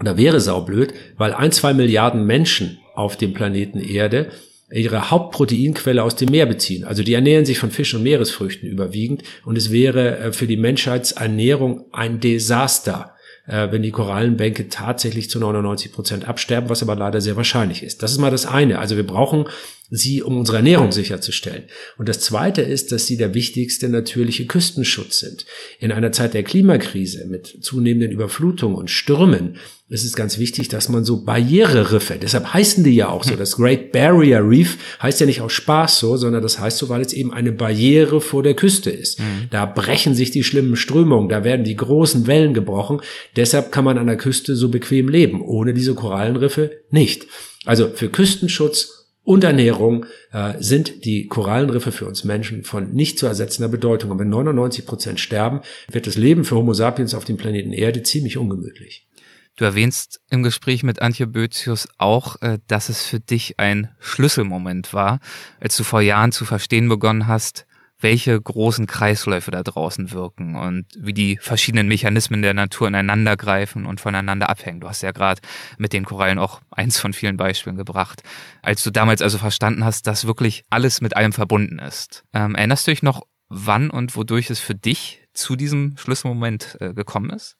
[0.00, 4.30] oder wäre saublöd, weil ein, zwei Milliarden Menschen auf dem Planeten Erde
[4.70, 6.84] ihre Hauptproteinquelle aus dem Meer beziehen.
[6.84, 9.22] Also die ernähren sich von Fisch und Meeresfrüchten überwiegend.
[9.44, 13.11] Und es wäre äh, für die Menschheitsernährung ein Desaster,
[13.46, 18.02] äh, wenn die Korallenbänke tatsächlich zu 99 Prozent absterben, was aber leider sehr wahrscheinlich ist.
[18.02, 18.78] Das ist mal das eine.
[18.78, 19.46] Also wir brauchen
[19.90, 21.64] sie, um unsere Ernährung sicherzustellen.
[21.98, 25.44] Und das Zweite ist, dass sie der wichtigste natürliche Küstenschutz sind.
[25.80, 29.56] In einer Zeit der Klimakrise mit zunehmenden Überflutungen und Stürmen
[29.92, 33.56] ist es ganz wichtig, dass man so Barriereriffe, deshalb heißen die ja auch so, das
[33.56, 37.12] Great Barrier Reef heißt ja nicht aus Spaß so, sondern das heißt so, weil es
[37.12, 39.20] eben eine Barriere vor der Küste ist.
[39.20, 39.48] Mhm.
[39.50, 43.02] Da brechen sich die schlimmen Strömungen, da werden die großen Wellen gebrochen.
[43.36, 45.42] Deshalb kann man an der Küste so bequem leben.
[45.42, 47.26] Ohne diese Korallenriffe nicht.
[47.66, 53.26] Also für Küstenschutz und Ernährung äh, sind die Korallenriffe für uns Menschen von nicht zu
[53.26, 54.10] ersetzender Bedeutung.
[54.10, 58.02] Und wenn 99 Prozent sterben, wird das Leben für Homo sapiens auf dem Planeten Erde
[58.02, 59.06] ziemlich ungemütlich.
[59.56, 64.94] Du erwähnst im Gespräch mit Antje Bözius auch, äh, dass es für dich ein Schlüsselmoment
[64.94, 65.20] war,
[65.60, 67.66] als du vor Jahren zu verstehen begonnen hast,
[68.00, 73.86] welche großen Kreisläufe da draußen wirken und wie die verschiedenen Mechanismen der Natur ineinander greifen
[73.86, 74.80] und voneinander abhängen.
[74.80, 75.40] Du hast ja gerade
[75.78, 78.22] mit den Korallen auch eins von vielen Beispielen gebracht.
[78.62, 82.24] Als du damals also verstanden hast, dass wirklich alles mit allem verbunden ist.
[82.32, 86.94] Ähm, erinnerst du dich noch, wann und wodurch es für dich zu diesem Schlüsselmoment äh,
[86.94, 87.56] gekommen ist?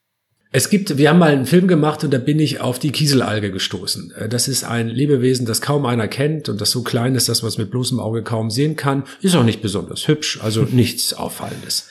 [0.54, 3.50] Es gibt, wir haben mal einen Film gemacht und da bin ich auf die Kieselalge
[3.50, 4.12] gestoßen.
[4.18, 7.40] Äh, das ist ein Lebewesen, das kaum einer kennt und das so klein ist, dass
[7.40, 9.04] man es mit bloßem Auge kaum sehen kann.
[9.22, 11.88] Ist auch nicht besonders hübsch, also nichts Auffallendes.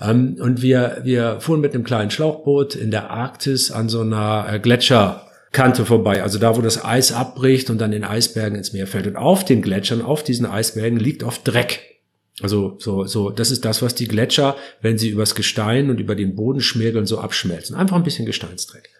[0.00, 4.46] Ähm, und wir, wir fuhren mit einem kleinen Schlauchboot in der Arktis an so einer
[4.48, 8.86] äh, Gletscherkante vorbei, also da, wo das Eis abbricht und dann in Eisbergen ins Meer
[8.86, 9.08] fällt.
[9.08, 11.93] Und auf den Gletschern, auf diesen Eisbergen liegt oft Dreck.
[12.40, 16.16] Also so, so, das ist das, was die Gletscher, wenn sie übers Gestein und über
[16.16, 17.76] den Boden schmirgeln, so abschmelzen.
[17.76, 18.90] Einfach ein bisschen Gesteinsdreck.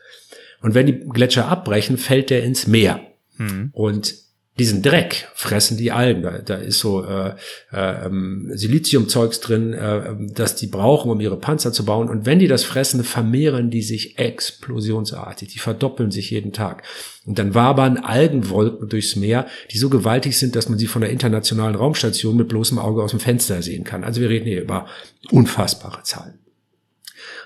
[0.63, 3.01] Und wenn die Gletscher abbrechen, fällt der ins Meer.
[3.37, 3.71] Mhm.
[3.73, 4.15] Und
[4.59, 6.23] diesen Dreck fressen die Algen.
[6.23, 7.35] Da, da ist so äh,
[7.73, 12.09] äh, ähm, Siliziumzeugs drin, äh, das die brauchen, um ihre Panzer zu bauen.
[12.09, 15.49] Und wenn die das fressen, vermehren die sich explosionsartig.
[15.49, 16.85] Die verdoppeln sich jeden Tag.
[17.27, 21.11] Und dann wabern Algenwolken durchs Meer, die so gewaltig sind, dass man sie von der
[21.11, 24.05] internationalen Raumstation mit bloßem Auge aus dem Fenster sehen kann.
[24.05, 24.87] Also wir reden hier über
[25.33, 26.39] unfassbare Zahlen.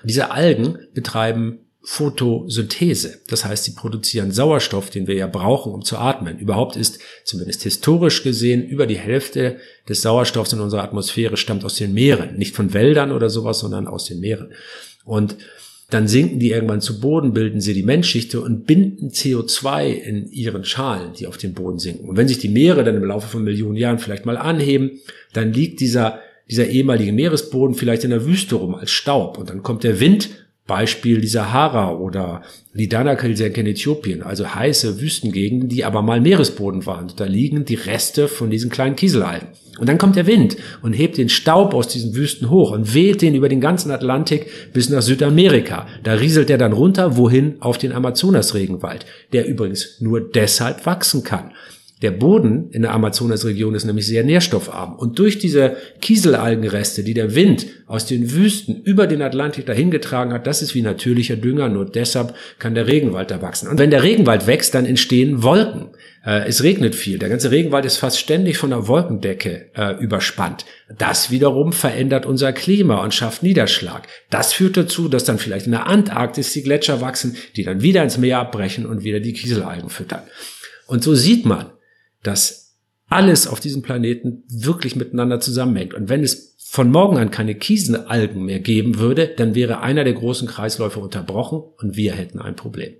[0.01, 3.21] Und diese Algen betreiben Photosynthese.
[3.27, 6.37] Das heißt, sie produzieren Sauerstoff, den wir ja brauchen, um zu atmen.
[6.37, 11.75] Überhaupt ist, zumindest historisch gesehen, über die Hälfte des Sauerstoffs in unserer Atmosphäre stammt aus
[11.75, 12.35] den Meeren.
[12.37, 14.51] Nicht von Wäldern oder sowas, sondern aus den Meeren.
[15.05, 15.37] Und
[15.89, 21.25] dann sinken die irgendwann zu Boden, bilden Sedimentschichte und binden CO2 in ihren Schalen, die
[21.25, 22.09] auf den Boden sinken.
[22.09, 24.99] Und wenn sich die Meere dann im Laufe von Millionen Jahren vielleicht mal anheben,
[25.33, 29.37] dann liegt dieser, dieser ehemalige Meeresboden vielleicht in der Wüste rum als Staub.
[29.39, 30.29] Und dann kommt der Wind
[30.69, 36.85] Beispiel die Sahara oder die Danakil-Senke in Äthiopien, also heiße Wüstengegenden, die aber mal Meeresboden
[36.85, 37.11] waren.
[37.17, 39.49] Da liegen die Reste von diesen kleinen Kieselalgen.
[39.79, 43.21] Und dann kommt der Wind und hebt den Staub aus diesen Wüsten hoch und weht
[43.21, 45.87] den über den ganzen Atlantik bis nach Südamerika.
[46.03, 47.55] Da rieselt er dann runter, wohin?
[47.61, 51.53] Auf den Amazonas-Regenwald, der übrigens nur deshalb wachsen kann,
[52.01, 54.95] der Boden in der Amazonasregion ist nämlich sehr nährstoffarm.
[54.95, 60.31] Und durch diese Kieselalgenreste, die der Wind aus den Wüsten über den Atlantik dahin getragen
[60.31, 61.67] hat, das ist wie natürlicher Dünger.
[61.67, 63.67] Nur deshalb kann der Regenwald da wachsen.
[63.67, 65.89] Und wenn der Regenwald wächst, dann entstehen Wolken.
[66.25, 67.19] Äh, es regnet viel.
[67.19, 70.65] Der ganze Regenwald ist fast ständig von der Wolkendecke äh, überspannt.
[70.97, 74.07] Das wiederum verändert unser Klima und schafft Niederschlag.
[74.29, 78.03] Das führt dazu, dass dann vielleicht in der Antarktis die Gletscher wachsen, die dann wieder
[78.03, 80.21] ins Meer abbrechen und wieder die Kieselalgen füttern.
[80.87, 81.71] Und so sieht man,
[82.23, 82.77] dass
[83.07, 85.93] alles auf diesem Planeten wirklich miteinander zusammenhängt.
[85.93, 90.13] Und wenn es von morgen an keine Kiesenalgen mehr geben würde, dann wäre einer der
[90.13, 92.93] großen Kreisläufe unterbrochen und wir hätten ein Problem.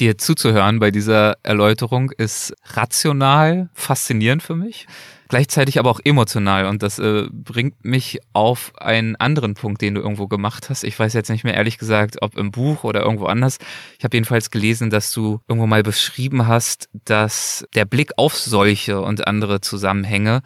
[0.00, 4.86] Dir zuzuhören bei dieser Erläuterung ist rational faszinierend für mich
[5.32, 10.02] gleichzeitig aber auch emotional und das äh, bringt mich auf einen anderen Punkt, den du
[10.02, 10.84] irgendwo gemacht hast.
[10.84, 13.56] Ich weiß jetzt nicht mehr ehrlich gesagt, ob im Buch oder irgendwo anders.
[13.96, 19.00] Ich habe jedenfalls gelesen, dass du irgendwo mal beschrieben hast, dass der Blick auf solche
[19.00, 20.42] und andere Zusammenhänge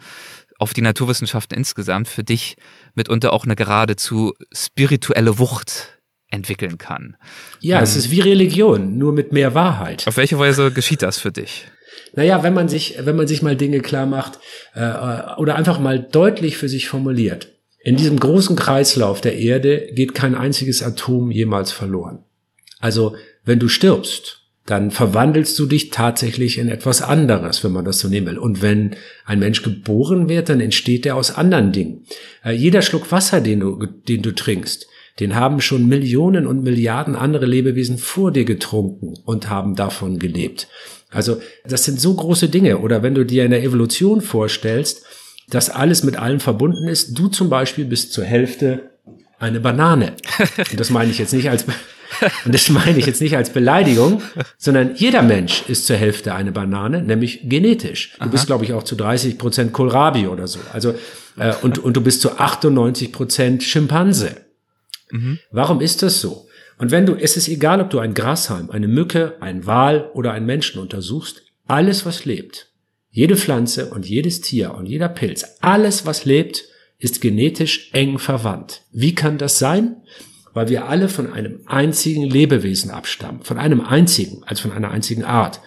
[0.57, 2.55] auf die Naturwissenschaften insgesamt für dich
[2.95, 7.17] mitunter auch eine geradezu spirituelle Wucht entwickeln kann.
[7.59, 10.07] Ja, ähm, es ist wie Religion, nur mit mehr Wahrheit.
[10.07, 11.65] Auf welche Weise geschieht das für dich?
[12.13, 14.39] Naja, wenn man sich, wenn man sich mal Dinge klar macht
[14.73, 14.91] äh,
[15.37, 17.49] oder einfach mal deutlich für sich formuliert.
[17.83, 22.19] In diesem großen Kreislauf der Erde geht kein einziges Atom jemals verloren.
[22.79, 27.99] Also, wenn du stirbst, dann verwandelst du dich tatsächlich in etwas anderes, wenn man das
[27.99, 28.37] so nehmen will.
[28.37, 32.05] Und wenn ein Mensch geboren wird, dann entsteht er aus anderen Dingen.
[32.43, 34.87] Äh, jeder Schluck Wasser, den du, den du trinkst,
[35.21, 40.67] den haben schon Millionen und Milliarden andere Lebewesen vor dir getrunken und haben davon gelebt.
[41.09, 42.79] Also das sind so große Dinge.
[42.79, 45.03] Oder wenn du dir in der Evolution vorstellst,
[45.49, 48.91] dass alles mit allem verbunden ist, du zum Beispiel bist zur Hälfte
[49.39, 50.13] eine Banane.
[50.71, 51.65] Und das meine ich jetzt nicht als
[52.45, 54.21] und das meine ich jetzt nicht als Beleidigung,
[54.57, 58.13] sondern jeder Mensch ist zur Hälfte eine Banane, nämlich genetisch.
[58.15, 58.29] Du Aha.
[58.29, 60.59] bist, glaube ich, auch zu 30 Prozent Kohlrabi oder so.
[60.71, 60.95] Also
[61.37, 64.37] äh, und und du bist zu 98 Prozent Schimpanse.
[65.11, 65.39] Mhm.
[65.51, 66.46] Warum ist das so?
[66.77, 70.31] Und wenn du, es ist egal, ob du ein Grashalm, eine Mücke, ein Wal oder
[70.33, 72.71] einen Menschen untersuchst, alles, was lebt,
[73.09, 76.65] jede Pflanze und jedes Tier und jeder Pilz, alles, was lebt,
[76.99, 78.83] ist genetisch eng verwandt.
[78.91, 79.97] Wie kann das sein?
[80.53, 85.23] Weil wir alle von einem einzigen Lebewesen abstammen, von einem einzigen, also von einer einzigen
[85.23, 85.61] Art.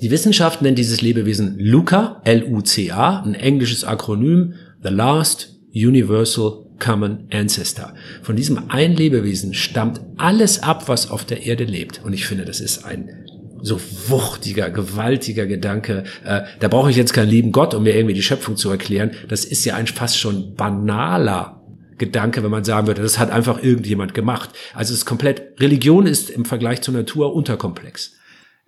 [0.00, 7.94] Die Wissenschaft nennt dieses Lebewesen LUCA, L-U-C-A, ein englisches Akronym, The Last Universal Common Ancestor.
[8.22, 12.00] Von diesem ein Lebewesen stammt alles ab, was auf der Erde lebt.
[12.04, 13.26] Und ich finde, das ist ein
[13.62, 16.04] so wuchtiger, gewaltiger Gedanke.
[16.24, 19.12] Äh, da brauche ich jetzt keinen lieben Gott, um mir irgendwie die Schöpfung zu erklären.
[19.28, 21.62] Das ist ja ein fast schon banaler
[21.98, 24.50] Gedanke, wenn man sagen würde, das hat einfach irgendjemand gemacht.
[24.72, 28.14] Also es ist komplett, Religion ist im Vergleich zur Natur unterkomplex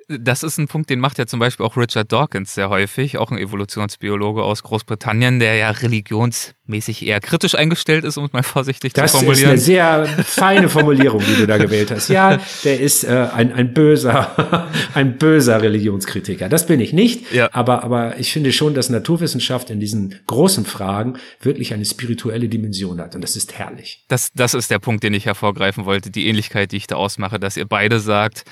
[0.08, 3.30] das ist ein Punkt, den macht ja zum Beispiel auch Richard Dawkins sehr häufig, auch
[3.30, 8.92] ein Evolutionsbiologe aus Großbritannien, der ja religionsmäßig eher kritisch eingestellt ist, um es mal vorsichtig
[8.92, 9.52] das zu formulieren.
[9.52, 12.08] Das ist eine sehr feine Formulierung, die du da gewählt hast.
[12.08, 16.48] Ja, der ist äh, ein, ein böser, ein böser Religionskritiker.
[16.48, 17.48] Das bin ich nicht, ja.
[17.52, 23.00] aber, aber ich finde schon, dass Naturwissenschaft in diesen großen Fragen wirklich eine spirituelle Dimension
[23.00, 24.04] hat und das ist herrlich.
[24.08, 27.38] Das, das ist der Punkt, den ich hervorgreifen wollte, die Ähnlichkeit, die ich da ausmache,
[27.38, 28.44] dass ihr beide sagt,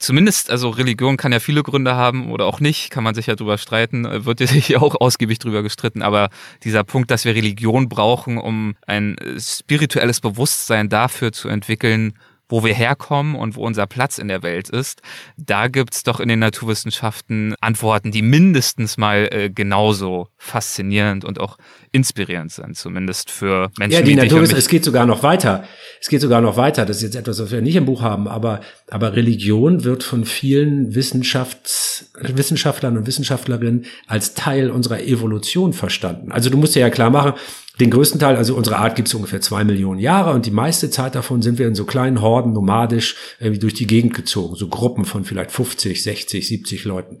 [0.00, 3.36] zumindest, also Religion kann ja viele Gründe haben oder auch nicht, kann man sich ja
[3.36, 6.30] drüber streiten, äh, wird ja sich auch ausgiebig drüber gestritten, aber
[6.64, 12.14] dieser Punkt, dass wir Religion brauchen, um ein äh, spirituelles Bewusstsein dafür zu entwickeln,
[12.48, 15.02] wo wir herkommen und wo unser Platz in der Welt ist,
[15.36, 21.58] da gibt's doch in den Naturwissenschaften Antworten, die mindestens mal äh, genauso faszinierend und auch
[21.92, 23.98] inspirierend sind, zumindest für Menschen.
[23.98, 25.64] Ja, die Naturwissenschaft, es geht sogar noch weiter.
[26.00, 26.86] Es geht sogar noch weiter.
[26.86, 30.24] Das ist jetzt etwas, was wir nicht im Buch haben, aber, aber Religion wird von
[30.24, 36.30] vielen Wissenschafts, Wissenschaftlern und Wissenschaftlerinnen als Teil unserer Evolution verstanden.
[36.30, 37.34] Also du musst dir ja klar machen,
[37.80, 40.90] den größten Teil, also unsere Art gibt es ungefähr zwei Millionen Jahre und die meiste
[40.90, 44.68] Zeit davon sind wir in so kleinen Horden nomadisch irgendwie durch die Gegend gezogen, so
[44.68, 47.20] Gruppen von vielleicht 50, 60, 70 Leuten.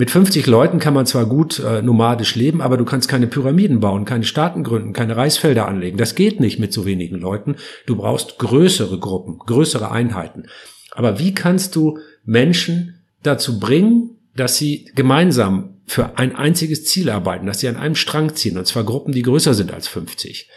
[0.00, 3.80] Mit 50 Leuten kann man zwar gut äh, nomadisch leben, aber du kannst keine Pyramiden
[3.80, 5.98] bauen, keine Staaten gründen, keine Reisfelder anlegen.
[5.98, 7.56] Das geht nicht mit so wenigen Leuten.
[7.84, 10.44] Du brauchst größere Gruppen, größere Einheiten.
[10.92, 17.46] Aber wie kannst du Menschen dazu bringen, dass sie gemeinsam für ein einziges Ziel arbeiten,
[17.46, 20.48] dass sie an einem Strang ziehen, und zwar Gruppen, die größer sind als 50.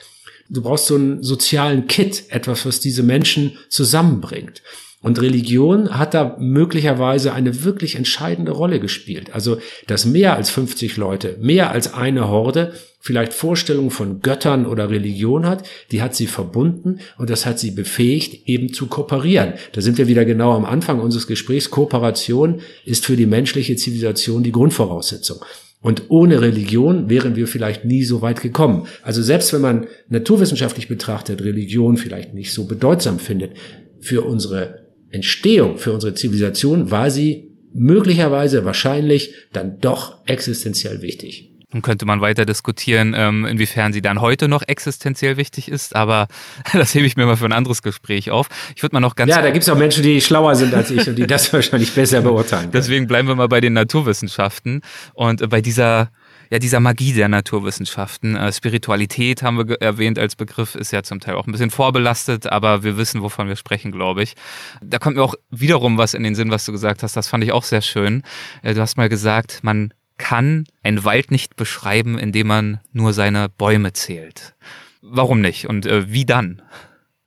[0.50, 4.62] Du brauchst so einen sozialen Kit, etwas, was diese Menschen zusammenbringt.
[5.02, 9.34] Und Religion hat da möglicherweise eine wirklich entscheidende Rolle gespielt.
[9.34, 14.92] Also, dass mehr als 50 Leute, mehr als eine Horde vielleicht Vorstellungen von Göttern oder
[14.92, 19.54] Religion hat, die hat sie verbunden und das hat sie befähigt, eben zu kooperieren.
[19.72, 21.72] Da sind wir wieder genau am Anfang unseres Gesprächs.
[21.72, 25.40] Kooperation ist für die menschliche Zivilisation die Grundvoraussetzung.
[25.82, 28.86] Und ohne Religion wären wir vielleicht nie so weit gekommen.
[29.02, 33.54] Also selbst wenn man naturwissenschaftlich betrachtet Religion vielleicht nicht so bedeutsam findet,
[34.00, 34.81] für unsere
[35.12, 41.52] Entstehung, für unsere Zivilisation war sie möglicherweise wahrscheinlich dann doch existenziell wichtig.
[41.74, 46.28] Nun könnte man weiter diskutieren, ähm, inwiefern sie dann heute noch existenziell wichtig ist, aber
[46.74, 48.50] das hebe ich mir mal für ein anderes Gespräch auf.
[48.76, 49.30] Ich würde mal noch ganz.
[49.30, 51.94] Ja, da gibt es auch Menschen, die schlauer sind als ich und die das wahrscheinlich
[51.94, 52.64] besser beurteilen.
[52.64, 52.74] Können.
[52.74, 54.82] Deswegen bleiben wir mal bei den Naturwissenschaften
[55.14, 56.12] und bei dieser
[56.52, 58.36] ja, dieser Magie der Naturwissenschaften.
[58.36, 62.48] Äh, Spiritualität haben wir erwähnt als Begriff, ist ja zum Teil auch ein bisschen vorbelastet,
[62.48, 64.36] aber wir wissen, wovon wir sprechen, glaube ich.
[64.84, 67.16] Da kommt mir auch wiederum was in den Sinn, was du gesagt hast.
[67.16, 68.24] Das fand ich auch sehr schön.
[68.64, 73.48] Äh, du hast mal gesagt, man kann einen Wald nicht beschreiben, indem man nur seine
[73.48, 74.54] Bäume zählt.
[75.02, 75.68] Warum nicht?
[75.70, 76.62] Und äh, wie dann?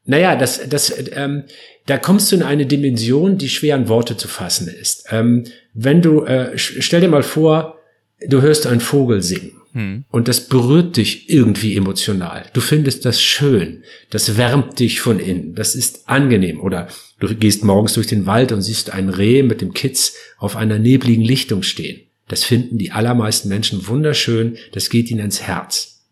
[0.05, 1.45] Naja, das, das, ähm,
[1.87, 5.07] da kommst du in eine Dimension, die schwer in Worte zu fassen ist.
[5.11, 7.81] Ähm, wenn du, äh, stell dir mal vor,
[8.27, 10.05] du hörst einen Vogel singen hm.
[10.11, 12.47] und das berührt dich irgendwie emotional.
[12.53, 16.61] Du findest das schön, das wärmt dich von innen, das ist angenehm.
[16.61, 16.89] Oder
[17.21, 20.79] du gehst morgens durch den Wald und siehst ein Reh mit dem Kitz auf einer
[20.79, 22.01] nebligen Lichtung stehen.
[22.29, 26.03] Das finden die allermeisten Menschen wunderschön, das geht ihnen ins Herz.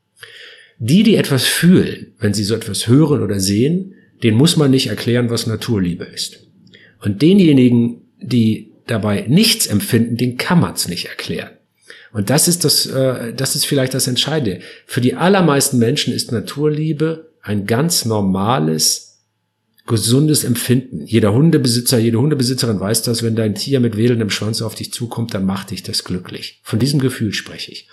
[0.79, 4.89] Die, die etwas fühlen, wenn sie so etwas hören oder sehen, den muss man nicht
[4.89, 6.47] erklären, was Naturliebe ist.
[7.01, 11.51] Und denjenigen, die dabei nichts empfinden, den kann man es nicht erklären.
[12.13, 14.61] Und das ist das, äh, das ist vielleicht das Entscheidende.
[14.87, 19.13] Für die allermeisten Menschen ist Naturliebe ein ganz normales,
[19.87, 21.05] gesundes Empfinden.
[21.07, 25.35] Jeder Hundebesitzer, jede Hundebesitzerin weiß das, wenn dein Tier mit wedelndem Schwanz auf dich zukommt,
[25.35, 26.61] dann macht dich das glücklich.
[26.63, 27.89] Von diesem Gefühl spreche ich.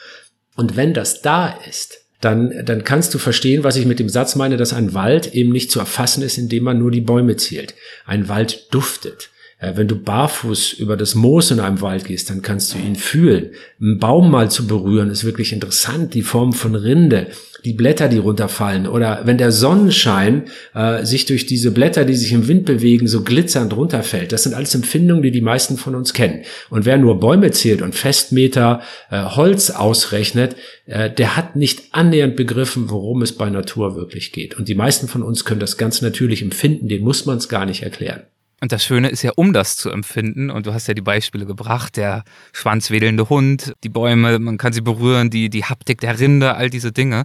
[0.56, 4.36] Und wenn das da ist, dann, dann kannst du verstehen, was ich mit dem Satz
[4.36, 7.74] meine, dass ein Wald eben nicht zu erfassen ist, indem man nur die Bäume zählt.
[8.06, 9.30] Ein Wald duftet.
[9.60, 12.96] Äh, wenn du barfuß über das Moos in einem Wald gehst, dann kannst du ihn
[12.96, 13.52] fühlen.
[13.82, 16.14] Einen Baum mal zu berühren ist wirklich interessant.
[16.14, 17.28] Die Form von Rinde,
[17.66, 18.88] die Blätter, die runterfallen.
[18.88, 20.44] Oder wenn der Sonnenschein
[20.74, 24.32] äh, sich durch diese Blätter, die sich im Wind bewegen, so glitzernd runterfällt.
[24.32, 26.44] Das sind alles Empfindungen, die die meisten von uns kennen.
[26.70, 32.38] Und wer nur Bäume zählt und Festmeter äh, Holz ausrechnet, äh, der hat nicht annähernd
[32.38, 34.58] begriffen, worum es bei Natur wirklich geht.
[34.58, 36.88] Und die meisten von uns können das ganz natürlich empfinden.
[36.88, 38.22] Den muss man es gar nicht erklären.
[38.62, 41.46] Und das Schöne ist ja, um das zu empfinden, und du hast ja die Beispiele
[41.46, 46.56] gebracht, der schwanzwedelnde Hund, die Bäume, man kann sie berühren, die, die Haptik der Rinde,
[46.56, 47.24] all diese Dinge.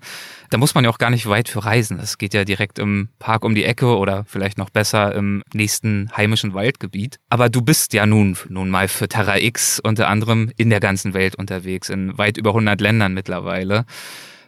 [0.50, 1.98] Da muss man ja auch gar nicht weit für reisen.
[1.98, 6.10] Das geht ja direkt im Park um die Ecke oder vielleicht noch besser im nächsten
[6.16, 7.18] heimischen Waldgebiet.
[7.28, 11.14] Aber du bist ja nun, nun mal für Terra X unter anderem in der ganzen
[11.14, 13.84] Welt unterwegs, in weit über 100 Ländern mittlerweile.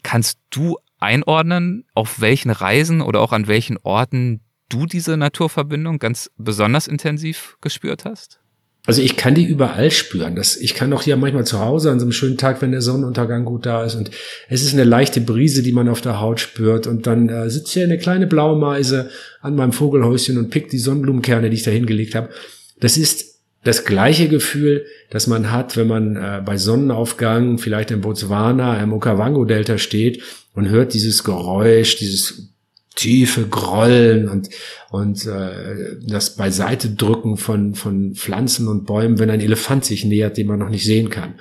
[0.03, 6.31] Kannst du einordnen, auf welchen Reisen oder auch an welchen Orten du diese Naturverbindung ganz
[6.37, 8.41] besonders intensiv gespürt hast?
[8.87, 10.37] Also ich kann die überall spüren.
[10.37, 12.83] Das, ich kann auch hier manchmal zu Hause an so einem schönen Tag, wenn der
[12.83, 14.13] Sonnenuntergang gut da ist und
[14.49, 17.73] es ist eine leichte Brise, die man auf der Haut spürt und dann äh, sitzt
[17.73, 19.11] hier eine kleine Blaumeise
[19.41, 22.29] an meinem Vogelhäuschen und pickt die Sonnenblumenkerne, die ich da hingelegt habe.
[22.79, 28.01] Das ist das gleiche Gefühl, das man hat, wenn man äh, bei Sonnenaufgang vielleicht in
[28.01, 30.23] Botswana im Okavango-Delta steht
[30.55, 32.56] und hört dieses Geräusch, dieses
[32.97, 34.49] tiefe Grollen und,
[34.91, 40.37] und äh, das Beiseite drücken von, von Pflanzen und Bäumen, wenn ein Elefant sich nähert,
[40.37, 41.35] den man noch nicht sehen kann.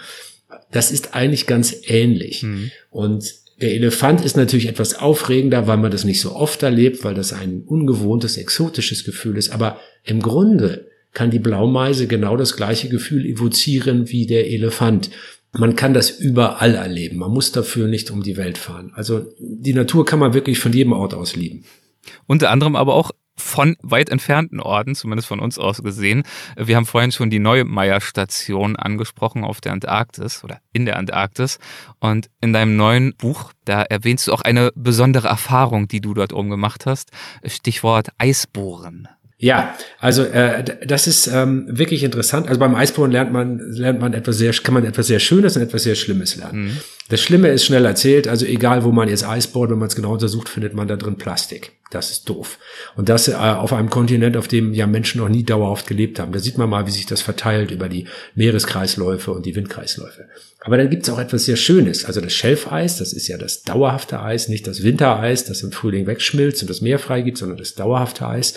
[0.71, 2.43] Das ist eigentlich ganz ähnlich.
[2.43, 2.71] Mhm.
[2.91, 7.13] Und der Elefant ist natürlich etwas aufregender, weil man das nicht so oft erlebt, weil
[7.13, 9.51] das ein ungewohntes, exotisches Gefühl ist.
[9.51, 15.09] Aber im Grunde kann die Blaumeise genau das gleiche Gefühl evozieren wie der Elefant
[15.57, 17.17] man kann das überall erleben.
[17.17, 18.91] Man muss dafür nicht um die Welt fahren.
[18.95, 21.65] Also die Natur kann man wirklich von jedem Ort aus lieben.
[22.27, 26.23] Unter anderem aber auch von weit entfernten Orten, zumindest von uns aus gesehen.
[26.55, 31.59] Wir haben vorhin schon die Neumeier-Station angesprochen auf der Antarktis oder in der Antarktis.
[31.99, 36.31] Und in deinem neuen Buch, da erwähnst du auch eine besondere Erfahrung, die du dort
[36.31, 37.11] oben gemacht hast.
[37.45, 39.09] Stichwort Eisbohren.
[39.37, 42.47] Ja, also äh, das ist ähm, wirklich interessant.
[42.47, 45.61] Also beim Eisbohren lernt man lernt man etwas sehr kann man etwas sehr Schönes und
[45.61, 46.63] etwas sehr Schlimmes lernen.
[46.63, 46.77] Mhm.
[47.09, 48.29] Das Schlimme ist schnell erzählt.
[48.29, 51.17] Also egal, wo man jetzt Eisbohrt, wenn man es genau untersucht, findet man da drin
[51.17, 51.73] Plastik.
[51.91, 52.57] Das ist doof.
[52.95, 56.31] Und das äh, auf einem Kontinent, auf dem ja Menschen noch nie dauerhaft gelebt haben.
[56.31, 60.29] Da sieht man mal, wie sich das verteilt über die Meereskreisläufe und die Windkreisläufe.
[60.61, 62.05] Aber dann gibt's auch etwas sehr Schönes.
[62.05, 66.07] Also das Schelfeis, das ist ja das dauerhafte Eis, nicht das Wintereis, das im Frühling
[66.07, 68.55] wegschmilzt und das Meer freigibt, sondern das dauerhafte Eis.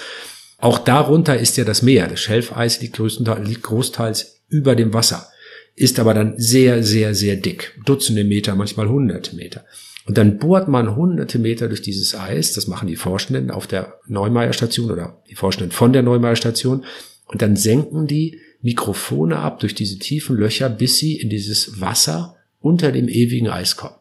[0.58, 2.08] Auch darunter ist ja das Meer.
[2.08, 5.28] Das Schelfeis liegt, liegt großteils über dem Wasser,
[5.76, 7.78] ist aber dann sehr, sehr, sehr dick.
[7.86, 9.64] Dutzende Meter, manchmal hunderte Meter.
[10.06, 12.54] Und dann bohrt man hunderte Meter durch dieses Eis.
[12.54, 16.84] Das machen die Forschenden auf der Neumeier Station oder die Forschenden von der Neumeier Station.
[17.26, 22.36] Und dann senken die Mikrofone ab durch diese tiefen Löcher, bis sie in dieses Wasser
[22.58, 23.97] unter dem ewigen Eis kommen.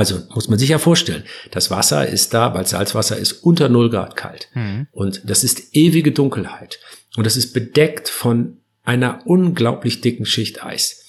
[0.00, 3.90] Also muss man sich ja vorstellen, das Wasser ist da, weil Salzwasser ist unter 0
[3.90, 4.48] Grad kalt.
[4.54, 4.86] Mhm.
[4.92, 6.80] Und das ist ewige Dunkelheit.
[7.18, 11.04] Und das ist bedeckt von einer unglaublich dicken Schicht Eis.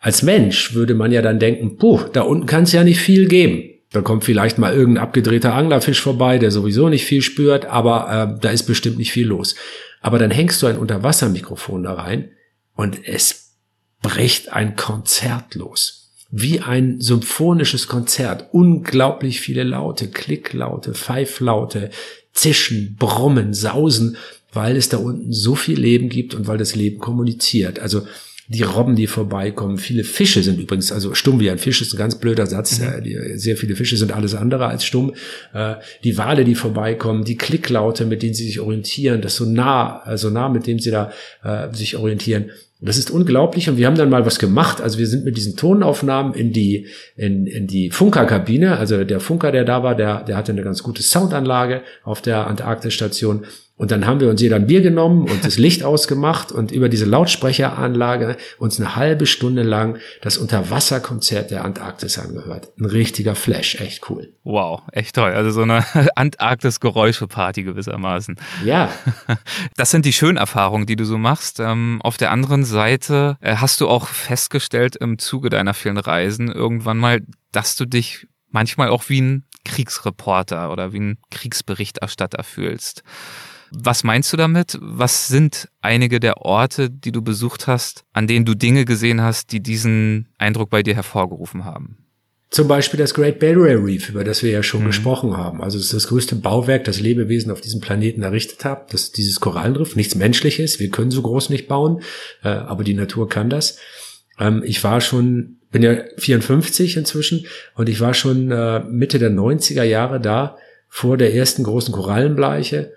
[0.00, 3.26] Als Mensch würde man ja dann denken, puh, da unten kann es ja nicht viel
[3.26, 3.70] geben.
[3.90, 8.40] Da kommt vielleicht mal irgendein abgedrehter Anglerfisch vorbei, der sowieso nicht viel spürt, aber äh,
[8.42, 9.54] da ist bestimmt nicht viel los.
[10.02, 12.32] Aber dann hängst du ein Unterwassermikrofon da rein
[12.74, 13.54] und es
[14.02, 16.05] bricht ein Konzert los
[16.38, 18.48] wie ein symphonisches Konzert.
[18.52, 21.90] Unglaublich viele Laute, Klicklaute, Pfeiflaute,
[22.34, 24.18] Zischen, Brummen, Sausen,
[24.52, 27.78] weil es da unten so viel Leben gibt und weil das Leben kommuniziert.
[27.78, 28.02] Also
[28.48, 29.78] die Robben, die vorbeikommen.
[29.78, 32.80] Viele Fische sind übrigens, also stumm wie ein Fisch ist ein ganz blöder Satz.
[32.80, 33.02] Mhm.
[33.02, 35.14] Die, sehr viele Fische sind alles andere als stumm.
[35.54, 40.18] Äh, die Wale, die vorbeikommen, die Klicklaute, mit denen sie sich orientieren, das Sonar, äh,
[40.18, 41.12] Sonar, mit dem sie da
[41.42, 42.50] äh, sich orientieren.
[42.80, 44.82] Das ist unglaublich und wir haben dann mal was gemacht.
[44.82, 48.76] Also wir sind mit diesen Tonaufnahmen in die in, in die Funkerkabine.
[48.76, 52.46] Also der Funker, der da war, der der hatte eine ganz gute Soundanlage auf der
[52.46, 53.46] Antarktisstation
[53.78, 56.88] und dann haben wir uns jeder ein Bier genommen und das Licht ausgemacht und über
[56.88, 62.70] diese Lautsprecheranlage uns eine halbe Stunde lang das Unterwasserkonzert der Antarktis angehört.
[62.78, 64.32] Ein richtiger Flash, echt cool.
[64.44, 65.32] Wow, echt toll.
[65.32, 65.84] Also so eine
[66.16, 68.36] Antarktis-Geräuscheparty gewissermaßen.
[68.64, 68.90] Ja.
[69.76, 71.60] Das sind die schönen Erfahrungen, die du so machst.
[71.60, 76.50] Ähm, auf der anderen Seite äh, hast du auch festgestellt im Zuge deiner vielen Reisen
[76.50, 77.20] irgendwann mal,
[77.52, 83.02] dass du dich manchmal auch wie ein Kriegsreporter oder wie ein Kriegsberichterstatter fühlst.
[83.70, 84.78] Was meinst du damit?
[84.80, 89.52] Was sind einige der Orte, die du besucht hast, an denen du Dinge gesehen hast,
[89.52, 91.98] die diesen Eindruck bei dir hervorgerufen haben?
[92.48, 94.86] Zum Beispiel das Great Barrier Reef, über das wir ja schon mhm.
[94.86, 95.62] gesprochen haben.
[95.62, 98.92] Also es ist das größte Bauwerk, das Lebewesen auf diesem Planeten errichtet hat.
[98.92, 100.78] Das ist dieses Korallenriff, nichts Menschliches.
[100.78, 102.02] Wir können so groß nicht bauen,
[102.44, 103.78] äh, aber die Natur kann das.
[104.38, 109.30] Ähm, ich war schon, bin ja 54 inzwischen und ich war schon äh, Mitte der
[109.30, 110.56] 90er Jahre da,
[110.88, 112.92] vor der ersten großen Korallenbleiche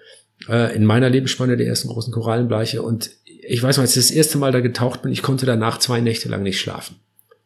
[0.47, 2.81] äh, in meiner Lebensspanne der ersten großen Korallenbleiche.
[2.81, 5.79] Und ich weiß noch, als ich das erste Mal da getaucht bin, ich konnte danach
[5.79, 6.97] zwei Nächte lang nicht schlafen,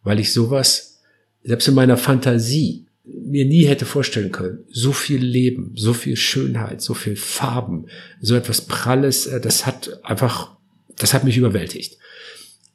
[0.04, 1.02] weil ich sowas,
[1.44, 4.60] selbst in meiner Fantasie, mir nie hätte vorstellen können.
[4.70, 7.88] So viel Leben, so viel Schönheit, so viel Farben,
[8.22, 10.56] so etwas Pralles, äh, das hat einfach,
[10.98, 11.98] das hat mich überwältigt.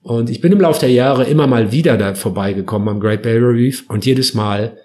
[0.02, 3.48] Und ich bin im Laufe der Jahre immer mal wieder da vorbeigekommen am Great Barrier
[3.48, 4.78] Reef und jedes Mal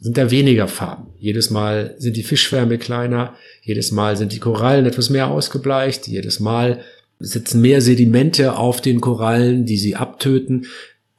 [0.00, 1.08] sind da weniger Farben.
[1.18, 6.40] Jedes Mal sind die Fischschwärme kleiner, jedes Mal sind die Korallen etwas mehr ausgebleicht, jedes
[6.40, 6.80] Mal
[7.18, 10.66] sitzen mehr Sedimente auf den Korallen, die sie abtöten.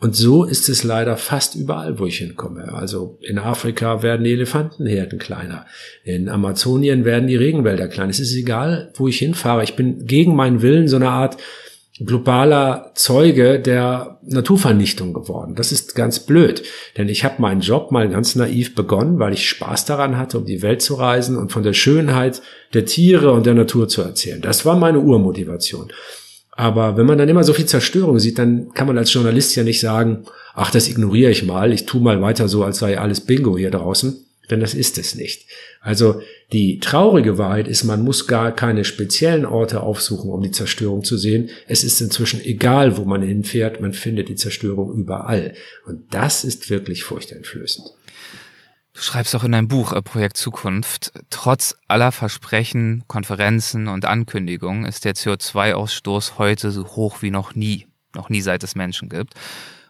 [0.01, 2.73] Und so ist es leider fast überall, wo ich hinkomme.
[2.73, 5.65] Also in Afrika werden die Elefantenherden kleiner.
[6.05, 8.09] In Amazonien werden die Regenwälder kleiner.
[8.09, 9.63] Es ist egal, wo ich hinfahre.
[9.63, 11.35] Ich bin gegen meinen Willen so eine Art
[11.99, 15.55] globaler Zeuge der Naturvernichtung geworden.
[15.55, 16.63] Das ist ganz blöd,
[16.97, 20.45] denn ich habe meinen Job mal ganz naiv begonnen, weil ich Spaß daran hatte, um
[20.45, 22.41] die Welt zu reisen und von der Schönheit
[22.73, 24.41] der Tiere und der Natur zu erzählen.
[24.41, 25.91] Das war meine Urmotivation.
[26.51, 29.63] Aber wenn man dann immer so viel Zerstörung sieht, dann kann man als Journalist ja
[29.63, 33.21] nicht sagen, ach, das ignoriere ich mal, ich tu mal weiter so, als sei alles
[33.21, 35.47] Bingo hier draußen, denn das ist es nicht.
[35.81, 36.21] Also
[36.51, 41.17] die traurige Wahrheit ist, man muss gar keine speziellen Orte aufsuchen, um die Zerstörung zu
[41.17, 41.49] sehen.
[41.67, 45.53] Es ist inzwischen egal, wo man hinfährt, man findet die Zerstörung überall.
[45.85, 47.87] Und das ist wirklich furchteinflößend.
[48.93, 54.85] Du schreibst auch in deinem Buch äh, Projekt Zukunft, trotz aller Versprechen, Konferenzen und Ankündigungen
[54.85, 59.35] ist der CO2-Ausstoß heute so hoch wie noch nie, noch nie seit es Menschen gibt.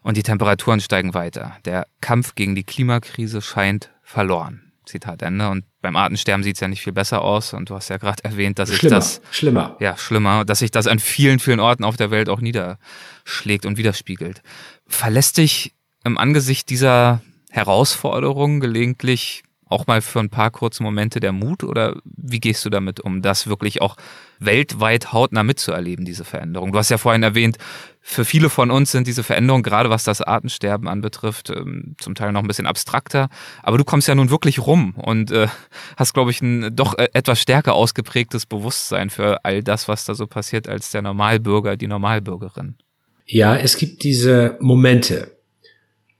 [0.03, 1.57] Und die Temperaturen steigen weiter.
[1.65, 4.68] Der Kampf gegen die Klimakrise scheint verloren.
[4.89, 5.49] Zitat Ende.
[5.49, 7.53] Und beim Artensterben sieht es ja nicht viel besser aus.
[7.53, 10.87] Und du hast ja gerade erwähnt, dass sich das schlimmer, ja schlimmer, dass sich das
[10.87, 14.41] an vielen, vielen Orten auf der Welt auch niederschlägt und widerspiegelt.
[14.87, 15.73] Verlässt dich
[16.03, 17.21] im Angesicht dieser
[17.51, 22.69] Herausforderungen gelegentlich auch mal für ein paar kurze Momente der Mut oder wie gehst du
[22.69, 23.95] damit um, das wirklich auch
[24.39, 26.71] weltweit hautnah mitzuerleben, diese Veränderung?
[26.71, 27.57] Du hast ja vorhin erwähnt,
[28.01, 32.31] für viele von uns sind diese Veränderungen, gerade was das Artensterben anbetrifft, ähm, zum Teil
[32.31, 33.29] noch ein bisschen abstrakter,
[33.61, 35.47] aber du kommst ja nun wirklich rum und äh,
[35.97, 40.15] hast, glaube ich, ein doch äh, etwas stärker ausgeprägtes Bewusstsein für all das, was da
[40.15, 42.75] so passiert, als der Normalbürger, die Normalbürgerin.
[43.27, 45.37] Ja, es gibt diese Momente,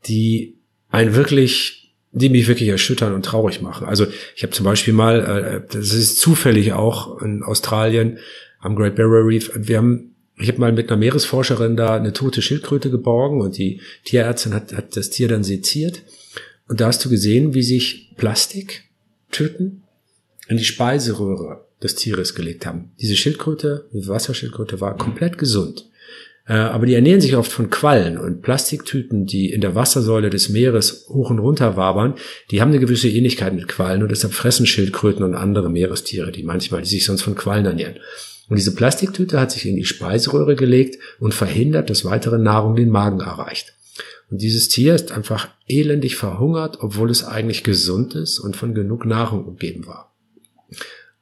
[0.06, 1.79] die ein wirklich,
[2.12, 3.88] die mich wirklich erschüttern und traurig machen.
[3.88, 8.20] Also ich habe zum Beispiel mal, äh, das ist zufällig auch in Australien
[8.60, 12.42] am Great Barrier Reef, wir haben ich habe mal mit einer Meeresforscherin da eine tote
[12.42, 16.02] Schildkröte geborgen und die Tierärztin hat, hat das Tier dann seziert.
[16.70, 18.86] Und da hast du gesehen, wie sich Plastik
[19.32, 19.84] töten
[20.48, 22.92] in die Speiseröhre des Tieres gelegt haben.
[23.02, 25.89] Diese Schildkröte, die Wasserschildkröte war komplett gesund.
[26.50, 30.50] Äh, aber die ernähren sich oft von Quallen und Plastiktüten, die in der Wassersäule des
[30.50, 32.16] Meeres hoch und runter wabern,
[32.50, 36.42] die haben eine gewisse Ähnlichkeit mit Quallen und deshalb fressen Schildkröten und andere Meerestiere, die
[36.42, 38.00] manchmal, die sich sonst von Quallen ernähren.
[38.50, 42.90] Und diese Plastiktüte hat sich in die Speiseröhre gelegt und verhindert, dass weitere Nahrung den
[42.90, 43.76] Magen erreicht.
[44.32, 49.06] Und dieses Tier ist einfach elendig verhungert, obwohl es eigentlich gesund ist und von genug
[49.06, 50.16] Nahrung umgeben war.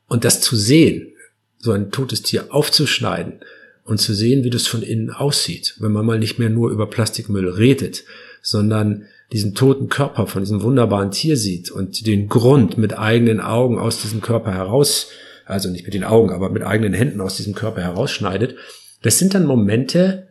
[0.07, 1.13] Und das zu sehen,
[1.57, 3.41] so ein totes Tier aufzuschneiden,
[3.87, 6.89] und zu sehen, wie das von innen aussieht, wenn man mal nicht mehr nur über
[6.89, 8.03] Plastikmüll redet,
[8.41, 13.79] sondern diesen toten Körper von diesem wunderbaren Tier sieht und den Grund mit eigenen Augen
[13.79, 15.07] aus diesem Körper heraus,
[15.45, 18.55] also nicht mit den Augen, aber mit eigenen Händen aus diesem Körper herausschneidet,
[19.01, 20.27] das sind dann Momente,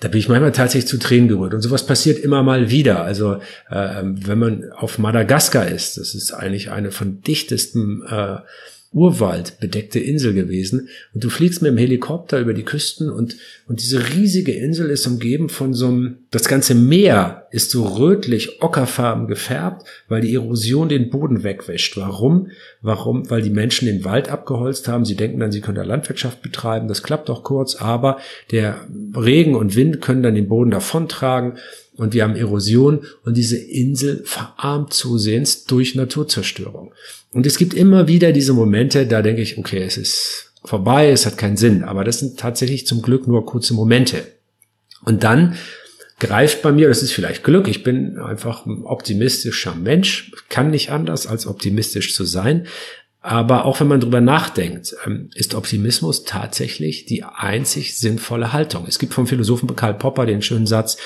[0.00, 1.54] da bin ich manchmal tatsächlich zu Tränen gerührt.
[1.54, 3.02] Und sowas passiert immer mal wieder.
[3.02, 3.34] Also
[3.70, 8.38] äh, wenn man auf Madagaskar ist, das ist eigentlich eine von dichtesten äh,
[8.96, 10.88] Urwald bedeckte Insel gewesen.
[11.12, 13.36] Und du fliegst mit dem Helikopter über die Küsten und,
[13.68, 18.62] und diese riesige Insel ist umgeben von so einem, das ganze Meer ist so rötlich,
[18.62, 21.98] ockerfarben gefärbt, weil die Erosion den Boden wegwäscht.
[21.98, 22.48] Warum?
[22.80, 23.28] Warum?
[23.28, 25.04] Weil die Menschen den Wald abgeholzt haben.
[25.04, 26.88] Sie denken dann, sie können da Landwirtschaft betreiben.
[26.88, 28.18] Das klappt auch kurz, aber
[28.50, 28.80] der
[29.14, 31.58] Regen und Wind können dann den Boden davontragen
[31.96, 36.92] und wir haben Erosion und diese Insel verarmt zusehends durch Naturzerstörung.
[37.32, 41.26] Und es gibt immer wieder diese Momente, da denke ich, okay, es ist vorbei, es
[41.26, 44.26] hat keinen Sinn, aber das sind tatsächlich zum Glück nur kurze Momente.
[45.04, 45.56] Und dann
[46.18, 50.90] greift bei mir, das ist vielleicht Glück, ich bin einfach ein optimistischer Mensch, kann nicht
[50.90, 52.66] anders als optimistisch zu sein,
[53.20, 58.86] aber auch wenn man drüber nachdenkt, ähm, ist Optimismus tatsächlich die einzig sinnvolle Haltung.
[58.86, 60.96] Es gibt vom Philosophen Karl Popper den schönen Satz,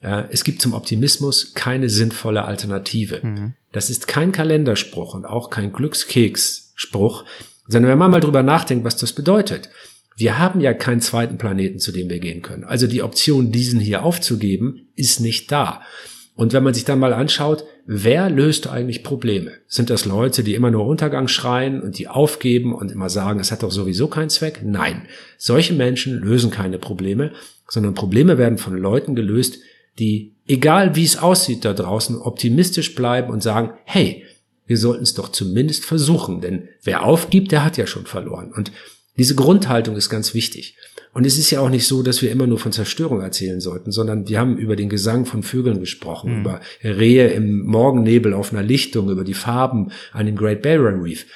[0.00, 3.20] es gibt zum Optimismus keine sinnvolle Alternative.
[3.22, 3.52] Mhm.
[3.72, 7.24] Das ist kein Kalenderspruch und auch kein Glückskeksspruch,
[7.68, 9.68] sondern wenn man mal drüber nachdenkt, was das bedeutet.
[10.16, 12.64] Wir haben ja keinen zweiten Planeten, zu dem wir gehen können.
[12.64, 15.82] Also die Option, diesen hier aufzugeben, ist nicht da.
[16.34, 19.52] Und wenn man sich dann mal anschaut, wer löst eigentlich Probleme?
[19.66, 23.52] Sind das Leute, die immer nur Untergang schreien und die aufgeben und immer sagen, es
[23.52, 24.60] hat doch sowieso keinen Zweck?
[24.64, 27.32] Nein, solche Menschen lösen keine Probleme,
[27.68, 29.58] sondern Probleme werden von Leuten gelöst,
[30.00, 34.24] die egal wie es aussieht da draußen, optimistisch bleiben und sagen, hey,
[34.66, 38.52] wir sollten es doch zumindest versuchen, denn wer aufgibt, der hat ja schon verloren.
[38.52, 38.72] Und
[39.16, 40.76] diese Grundhaltung ist ganz wichtig.
[41.12, 43.90] Und es ist ja auch nicht so, dass wir immer nur von Zerstörung erzählen sollten,
[43.90, 46.40] sondern wir haben über den Gesang von Vögeln gesprochen, mhm.
[46.40, 51.26] über Rehe im Morgennebel auf einer Lichtung, über die Farben an dem Great Barrier Reef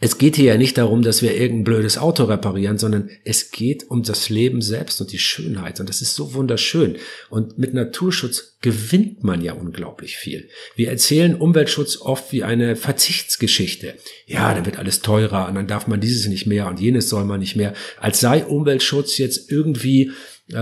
[0.00, 3.90] es geht hier ja nicht darum, dass wir irgendein blödes Auto reparieren, sondern es geht
[3.90, 5.80] um das Leben selbst und die Schönheit.
[5.80, 6.96] Und das ist so wunderschön.
[7.30, 10.48] Und mit Naturschutz gewinnt man ja unglaublich viel.
[10.76, 13.94] Wir erzählen Umweltschutz oft wie eine Verzichtsgeschichte.
[14.26, 17.24] Ja, dann wird alles teurer und dann darf man dieses nicht mehr und jenes soll
[17.24, 17.74] man nicht mehr.
[17.98, 20.12] Als sei Umweltschutz jetzt irgendwie
[20.52, 20.58] äh, äh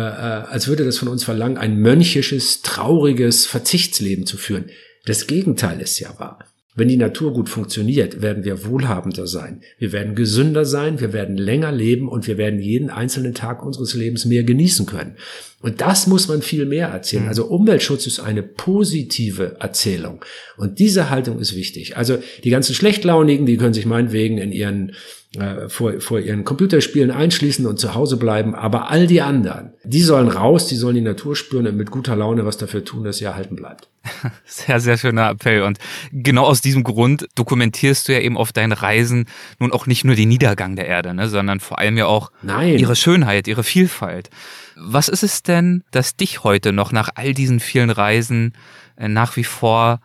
[0.47, 4.71] als würde das von uns verlangen, ein mönchisches, trauriges Verzichtsleben zu führen.
[5.05, 6.39] Das Gegenteil ist ja wahr.
[6.77, 9.63] Wenn die Natur gut funktioniert, werden wir wohlhabender sein.
[9.79, 13.95] Wir werden gesünder sein, wir werden länger leben und wir werden jeden einzelnen Tag unseres
[13.95, 15.17] Lebens mehr genießen können.
[15.63, 17.23] Und das muss man viel mehr erzählen.
[17.23, 17.29] Mhm.
[17.29, 20.23] Also Umweltschutz ist eine positive Erzählung.
[20.59, 21.97] Und diese Haltung ist wichtig.
[21.97, 24.93] Also die ganzen Schlechtlaunigen, die können sich meinetwegen in ihren
[25.41, 28.55] äh, vor, vor ihren Computerspielen einschließen und zu Hause bleiben.
[28.55, 32.17] Aber all die anderen, die sollen raus, die sollen die Natur spüren und mit guter
[32.17, 33.89] Laune was dafür tun, dass sie erhalten bleibt.
[34.45, 35.63] Sehr, sehr schöner Appell.
[35.63, 35.79] Und
[36.13, 39.27] genau aus diesem Grund dokumentierst du ja eben auf deinen Reisen
[39.59, 42.79] nun auch nicht nur den Niedergang der Erde, ne, sondern vor allem ja auch Nein.
[42.79, 44.31] ihre Schönheit, ihre Vielfalt.
[44.77, 48.53] Was ist es denn, das dich heute noch nach all diesen vielen Reisen
[48.97, 50.01] äh, nach wie vor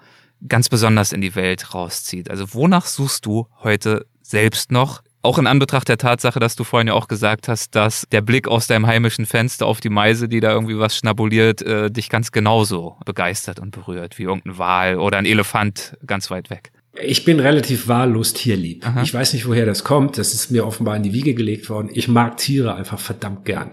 [0.48, 2.30] ganz besonders in die Welt rauszieht?
[2.30, 6.88] Also wonach suchst du heute selbst noch auch in Anbetracht der Tatsache, dass du vorhin
[6.88, 10.40] ja auch gesagt hast, dass der Blick aus deinem heimischen Fenster auf die Meise, die
[10.40, 15.18] da irgendwie was schnabuliert, äh, dich ganz genauso begeistert und berührt wie irgendein Wal oder
[15.18, 16.72] ein Elefant ganz weit weg.
[17.02, 18.86] Ich bin relativ wahllos tierlieb.
[18.86, 19.02] Aha.
[19.02, 20.18] Ich weiß nicht, woher das kommt.
[20.18, 21.90] Das ist mir offenbar in die Wiege gelegt worden.
[21.94, 23.72] Ich mag Tiere einfach verdammt gern.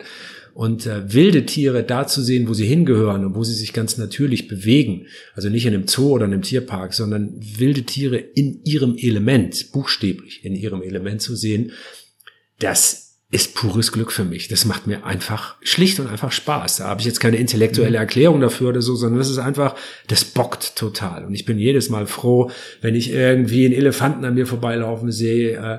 [0.55, 3.99] Und äh, wilde Tiere da zu sehen, wo sie hingehören und wo sie sich ganz
[3.99, 8.97] natürlich bewegen, also nicht in einem Zoo oder einem Tierpark, sondern wilde Tiere in ihrem
[8.97, 11.73] Element, buchstäblich in ihrem Element zu sehen,
[12.59, 14.49] das ist pures Glück für mich.
[14.49, 16.79] Das macht mir einfach schlicht und einfach Spaß.
[16.79, 18.03] Da habe ich jetzt keine intellektuelle mhm.
[18.03, 19.75] Erklärung dafür oder so, sondern das ist einfach,
[20.07, 21.27] das bockt total.
[21.27, 25.57] Und ich bin jedes Mal froh, wenn ich irgendwie einen Elefanten an mir vorbeilaufen sehe,
[25.57, 25.79] äh,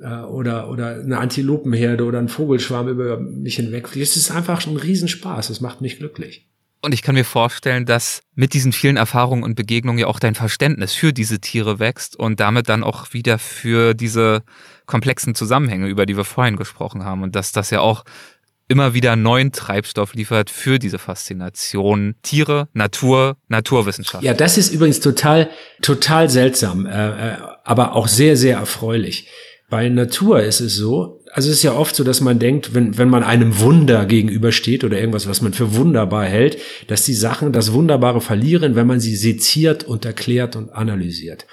[0.00, 4.06] äh, oder, oder eine Antilopenherde oder ein Vogelschwarm über mich hinwegfliegt.
[4.06, 5.50] Es ist einfach ein Riesenspaß.
[5.50, 6.48] Es macht mich glücklich.
[6.82, 10.34] Und ich kann mir vorstellen, dass mit diesen vielen Erfahrungen und Begegnungen ja auch dein
[10.34, 14.42] Verständnis für diese Tiere wächst und damit dann auch wieder für diese
[14.84, 17.22] komplexen Zusammenhänge, über die wir vorhin gesprochen haben.
[17.22, 18.04] Und dass das ja auch
[18.68, 24.24] immer wieder neuen Treibstoff liefert für diese Faszination Tiere, Natur, Naturwissenschaft.
[24.24, 25.50] Ja, das ist übrigens total,
[25.82, 29.28] total seltsam, äh, äh aber auch sehr, sehr erfreulich.
[29.68, 32.96] Bei Natur ist es so, also es ist ja oft so, dass man denkt, wenn,
[32.98, 37.52] wenn man einem Wunder gegenübersteht oder irgendwas, was man für wunderbar hält, dass die Sachen
[37.52, 41.46] das Wunderbare verlieren, wenn man sie seziert und erklärt und analysiert.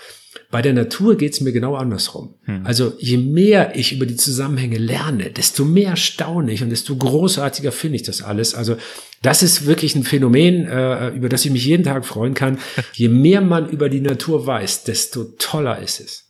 [0.52, 2.36] Bei der Natur geht's mir genau andersrum.
[2.44, 2.62] Hm.
[2.64, 7.72] Also je mehr ich über die Zusammenhänge lerne, desto mehr staune ich und desto großartiger
[7.72, 8.54] finde ich das alles.
[8.54, 8.78] Also
[9.24, 12.60] das ist wirklich ein Phänomen, äh, über das ich mich jeden Tag freuen kann.
[12.94, 16.26] Je mehr man über die Natur weiß, desto toller ist es.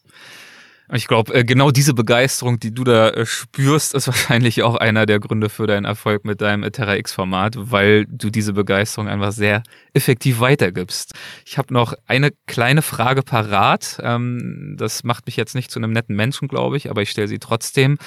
[0.95, 5.07] Ich glaube, äh, genau diese Begeisterung, die du da äh, spürst, ist wahrscheinlich auch einer
[5.07, 9.63] der Gründe für deinen Erfolg mit deinem Terra X-Format, weil du diese Begeisterung einfach sehr
[9.93, 11.13] effektiv weitergibst.
[11.45, 13.99] Ich habe noch eine kleine Frage parat.
[14.03, 17.27] Ähm, das macht mich jetzt nicht zu einem netten Menschen, glaube ich, aber ich stelle
[17.27, 17.97] sie trotzdem.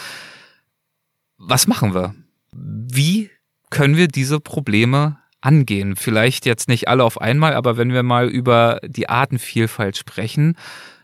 [1.38, 2.14] Was machen wir?
[2.52, 3.30] Wie
[3.70, 5.96] können wir diese Probleme angehen?
[5.96, 10.56] Vielleicht jetzt nicht alle auf einmal, aber wenn wir mal über die Artenvielfalt sprechen,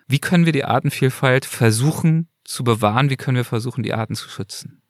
[0.09, 3.11] wie können wir die Artenvielfalt versuchen zu bewahren?
[3.11, 4.83] Wie können wir versuchen, die Arten zu schützen?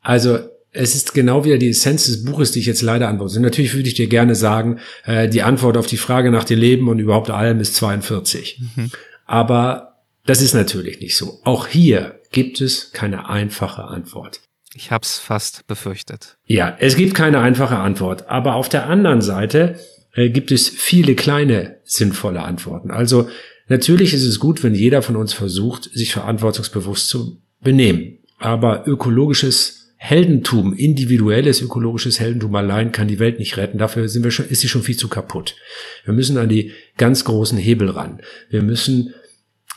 [0.00, 0.38] Also
[0.70, 3.36] es ist genau wieder die Essenz des Buches, die ich jetzt leider antworte.
[3.36, 6.58] Und natürlich würde ich dir gerne sagen, äh, die Antwort auf die Frage nach dem
[6.58, 8.60] Leben und überhaupt allem ist 42.
[8.76, 8.90] Mhm.
[9.24, 11.40] Aber das ist natürlich nicht so.
[11.44, 14.40] Auch hier gibt es keine einfache Antwort.
[14.74, 16.36] Ich habe es fast befürchtet.
[16.44, 18.28] Ja, es gibt keine einfache Antwort.
[18.28, 19.78] Aber auf der anderen Seite
[20.12, 22.90] äh, gibt es viele kleine sinnvolle Antworten.
[22.90, 23.28] Also
[23.68, 28.18] Natürlich ist es gut, wenn jeder von uns versucht, sich verantwortungsbewusst zu benehmen.
[28.38, 33.78] Aber ökologisches Heldentum, individuelles ökologisches Heldentum allein kann die Welt nicht retten.
[33.78, 35.56] Dafür sind wir schon, ist sie schon viel zu kaputt.
[36.04, 38.20] Wir müssen an die ganz großen Hebel ran.
[38.48, 39.12] Wir müssen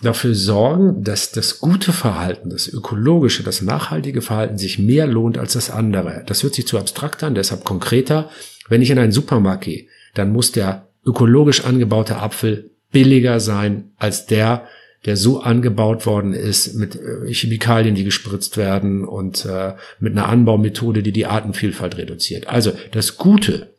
[0.03, 5.53] dafür sorgen, dass das gute Verhalten, das ökologische, das nachhaltige Verhalten sich mehr lohnt als
[5.53, 6.23] das andere.
[6.27, 8.29] Das hört sich zu abstrakt an, deshalb konkreter.
[8.69, 14.25] Wenn ich in einen Supermarkt gehe, dann muss der ökologisch angebaute Apfel billiger sein als
[14.25, 14.67] der,
[15.05, 20.29] der so angebaut worden ist mit äh, Chemikalien, die gespritzt werden und äh, mit einer
[20.29, 22.47] Anbaumethode, die die Artenvielfalt reduziert.
[22.47, 23.73] Also das Gute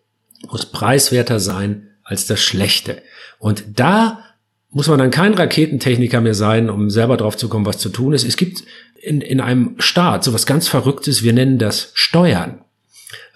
[0.50, 3.02] muss preiswerter sein als das Schlechte.
[3.38, 4.24] Und da
[4.70, 8.14] muss man dann kein Raketentechniker mehr sein, um selber drauf zu kommen, was zu tun
[8.14, 8.24] ist.
[8.24, 8.64] Es gibt
[9.00, 12.64] in, in einem Staat sowas ganz Verrücktes, wir nennen das Steuern.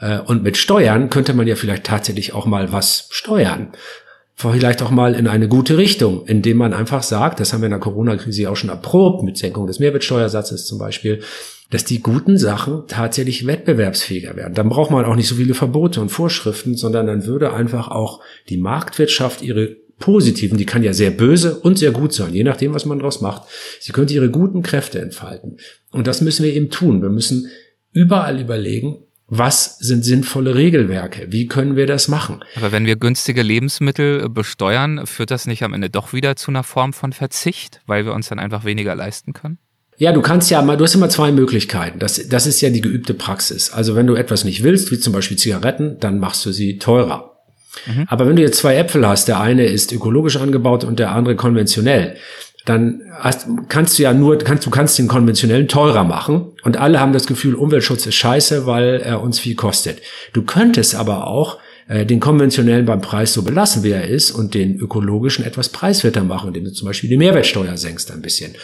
[0.00, 3.72] Äh, und mit Steuern könnte man ja vielleicht tatsächlich auch mal was steuern.
[4.38, 7.70] Vielleicht auch mal in eine gute Richtung, indem man einfach sagt, das haben wir in
[7.70, 11.22] der Corona-Krise auch schon erprobt, mit Senkung des Mehrwertsteuersatzes zum Beispiel,
[11.70, 14.52] dass die guten Sachen tatsächlich wettbewerbsfähiger werden.
[14.52, 18.20] Dann braucht man auch nicht so viele Verbote und Vorschriften, sondern dann würde einfach auch
[18.50, 22.74] die Marktwirtschaft ihre positiven, die kann ja sehr böse und sehr gut sein, je nachdem,
[22.74, 23.48] was man daraus macht.
[23.80, 25.56] Sie könnte ihre guten Kräfte entfalten.
[25.92, 27.00] Und das müssen wir eben tun.
[27.00, 27.48] Wir müssen
[27.92, 28.98] überall überlegen,
[29.28, 31.26] was sind sinnvolle Regelwerke?
[31.30, 32.44] Wie können wir das machen?
[32.54, 36.62] Aber wenn wir günstige Lebensmittel besteuern, führt das nicht am Ende doch wieder zu einer
[36.62, 39.58] Form von Verzicht, weil wir uns dann einfach weniger leisten können?
[39.98, 41.98] Ja, du kannst ja mal, du hast immer zwei Möglichkeiten.
[41.98, 43.70] Das, das ist ja die geübte Praxis.
[43.70, 47.36] Also wenn du etwas nicht willst, wie zum Beispiel Zigaretten, dann machst du sie teurer.
[47.86, 48.04] Mhm.
[48.08, 51.34] Aber wenn du jetzt zwei Äpfel hast, der eine ist ökologisch angebaut und der andere
[51.34, 52.16] konventionell,
[52.66, 57.00] dann hast, kannst du ja nur, kannst, du kannst den konventionellen teurer machen und alle
[57.00, 60.02] haben das Gefühl, Umweltschutz ist scheiße, weil er uns viel kostet.
[60.32, 61.58] Du könntest aber auch
[61.88, 66.24] äh, den konventionellen beim Preis so belassen, wie er ist und den ökologischen etwas preiswerter
[66.24, 68.56] machen, indem du zum Beispiel die Mehrwertsteuer senkst ein bisschen.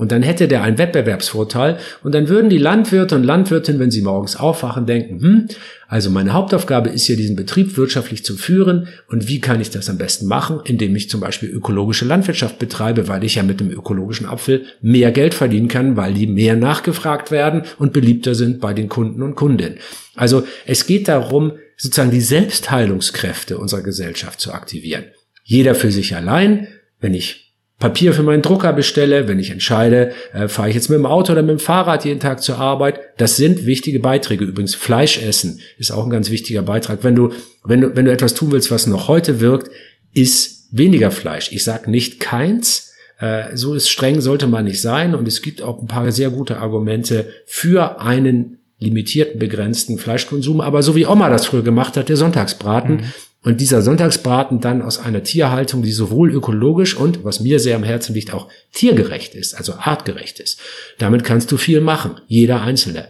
[0.00, 4.00] Und dann hätte der einen Wettbewerbsvorteil und dann würden die Landwirte und Landwirtinnen, wenn sie
[4.00, 5.48] morgens aufwachen, denken, hm,
[5.88, 9.90] also meine Hauptaufgabe ist ja, diesen Betrieb wirtschaftlich zu führen und wie kann ich das
[9.90, 13.70] am besten machen, indem ich zum Beispiel ökologische Landwirtschaft betreibe, weil ich ja mit dem
[13.70, 18.72] ökologischen Apfel mehr Geld verdienen kann, weil die mehr nachgefragt werden und beliebter sind bei
[18.72, 19.80] den Kunden und Kundinnen.
[20.16, 25.04] Also es geht darum, sozusagen die Selbstheilungskräfte unserer Gesellschaft zu aktivieren.
[25.44, 26.68] Jeder für sich allein,
[27.00, 27.49] wenn ich
[27.80, 31.32] Papier für meinen Drucker bestelle, wenn ich entscheide, äh, fahre ich jetzt mit dem Auto
[31.32, 33.00] oder mit dem Fahrrad jeden Tag zur Arbeit.
[33.16, 34.44] Das sind wichtige Beiträge.
[34.44, 37.02] Übrigens Fleisch essen ist auch ein ganz wichtiger Beitrag.
[37.02, 37.32] Wenn du,
[37.64, 39.70] wenn du, wenn du etwas tun willst, was noch heute wirkt,
[40.12, 41.50] ist weniger Fleisch.
[41.52, 42.92] Ich sage nicht keins.
[43.18, 45.14] Äh, so ist streng sollte man nicht sein.
[45.14, 50.60] Und es gibt auch ein paar sehr gute Argumente für einen limitierten, begrenzten Fleischkonsum.
[50.60, 53.04] Aber so wie Oma das früher gemacht hat, der Sonntagsbraten, mhm.
[53.42, 57.84] Und dieser Sonntagsbraten dann aus einer Tierhaltung, die sowohl ökologisch und, was mir sehr am
[57.84, 60.60] Herzen liegt, auch tiergerecht ist, also artgerecht ist.
[60.98, 63.08] Damit kannst du viel machen, jeder Einzelne.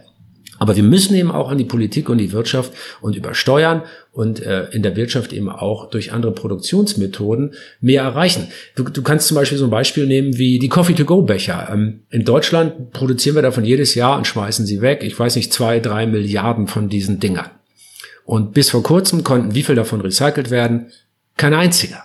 [0.57, 2.71] Aber wir müssen eben auch an die Politik und die Wirtschaft
[3.01, 8.47] und über Steuern und äh, in der Wirtschaft eben auch durch andere Produktionsmethoden mehr erreichen.
[8.75, 11.69] Du, du kannst zum Beispiel so ein Beispiel nehmen wie die Coffee-to-go-Becher.
[11.73, 15.01] Ähm, in Deutschland produzieren wir davon jedes Jahr und schmeißen sie weg.
[15.03, 17.49] Ich weiß nicht, zwei, drei Milliarden von diesen Dingern.
[18.25, 20.91] Und bis vor kurzem konnten wie viel davon recycelt werden?
[21.37, 22.03] Kein einziger.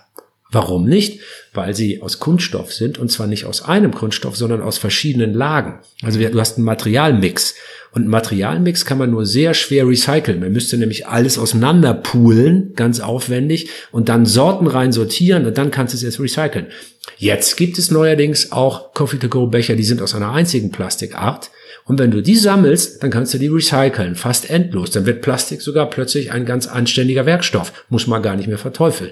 [0.51, 1.19] Warum nicht?
[1.53, 5.79] Weil sie aus Kunststoff sind und zwar nicht aus einem Kunststoff, sondern aus verschiedenen Lagen.
[6.01, 7.55] Also du hast einen Materialmix.
[7.91, 10.39] Und einen Materialmix kann man nur sehr schwer recyceln.
[10.39, 15.71] Man müsste nämlich alles auseinander poolen, ganz aufwendig, und dann Sorten rein sortieren und dann
[15.71, 16.67] kannst du es jetzt recyceln.
[17.17, 21.49] Jetzt gibt es neuerdings auch Coffee-to-go-Becher, die sind aus einer einzigen Plastikart.
[21.87, 24.91] Und wenn du die sammelst, dann kannst du die recyceln, fast endlos.
[24.91, 27.85] Dann wird Plastik sogar plötzlich ein ganz anständiger Werkstoff.
[27.89, 29.11] Muss man gar nicht mehr verteufeln.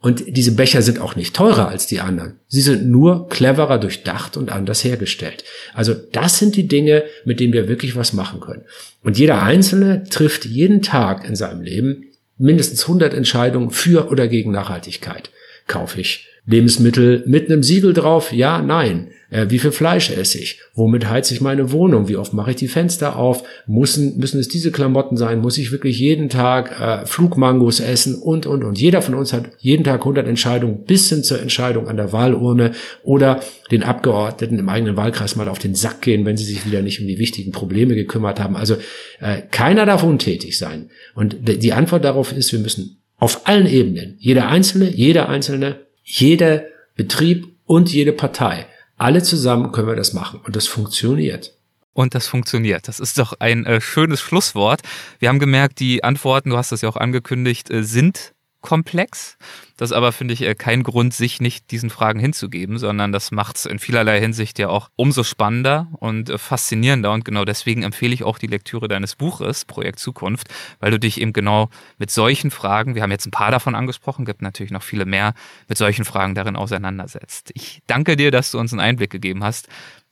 [0.00, 2.34] Und diese Becher sind auch nicht teurer als die anderen.
[2.48, 5.44] Sie sind nur cleverer durchdacht und anders hergestellt.
[5.72, 8.64] Also das sind die Dinge, mit denen wir wirklich was machen können.
[9.02, 12.04] Und jeder Einzelne trifft jeden Tag in seinem Leben
[12.36, 15.30] mindestens 100 Entscheidungen für oder gegen Nachhaltigkeit.
[15.66, 18.32] Kaufe ich Lebensmittel mit einem Siegel drauf?
[18.32, 19.10] Ja, nein.
[19.34, 20.60] Äh, wie viel Fleisch esse ich?
[20.74, 22.08] Womit heize ich meine Wohnung?
[22.08, 23.42] Wie oft mache ich die Fenster auf?
[23.66, 25.40] Müssen, müssen es diese Klamotten sein?
[25.40, 28.14] Muss ich wirklich jeden Tag äh, Flugmangos essen?
[28.14, 28.78] Und, und, und.
[28.78, 32.72] Jeder von uns hat jeden Tag 100 Entscheidungen bis hin zur Entscheidung an der Wahlurne
[33.02, 36.82] oder den Abgeordneten im eigenen Wahlkreis mal auf den Sack gehen, wenn sie sich wieder
[36.82, 38.54] nicht um die wichtigen Probleme gekümmert haben.
[38.54, 38.76] Also
[39.20, 40.90] äh, keiner darf untätig sein.
[41.14, 46.64] Und die Antwort darauf ist, wir müssen auf allen Ebenen, jeder Einzelne, jeder Einzelne jeder
[46.94, 48.66] Betrieb und jede Partei.
[48.96, 51.54] Alle zusammen können wir das machen und das funktioniert.
[51.94, 52.88] Und das funktioniert.
[52.88, 54.80] Das ist doch ein äh, schönes Schlusswort.
[55.20, 58.33] Wir haben gemerkt, die Antworten, du hast das ja auch angekündigt, äh, sind
[58.64, 59.36] komplex.
[59.76, 63.30] Das ist aber, finde ich, äh, kein Grund, sich nicht diesen Fragen hinzugeben, sondern das
[63.30, 67.12] macht es in vielerlei Hinsicht ja auch umso spannender und äh, faszinierender.
[67.12, 70.48] Und genau deswegen empfehle ich auch die Lektüre deines Buches, Projekt Zukunft,
[70.80, 74.24] weil du dich eben genau mit solchen Fragen, wir haben jetzt ein paar davon angesprochen,
[74.24, 75.34] gibt natürlich noch viele mehr,
[75.68, 77.50] mit solchen Fragen darin auseinandersetzt.
[77.52, 79.68] Ich danke dir, dass du uns einen Einblick gegeben hast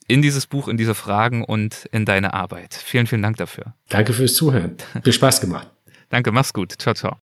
[0.09, 2.75] in dieses Buch, in diese Fragen und in deine Arbeit.
[2.75, 3.73] Vielen, vielen Dank dafür.
[3.89, 4.77] Danke fürs Zuhören.
[5.03, 5.71] Viel Spaß gemacht.
[6.11, 6.75] Danke, mach's gut.
[6.79, 7.22] Ciao, ciao.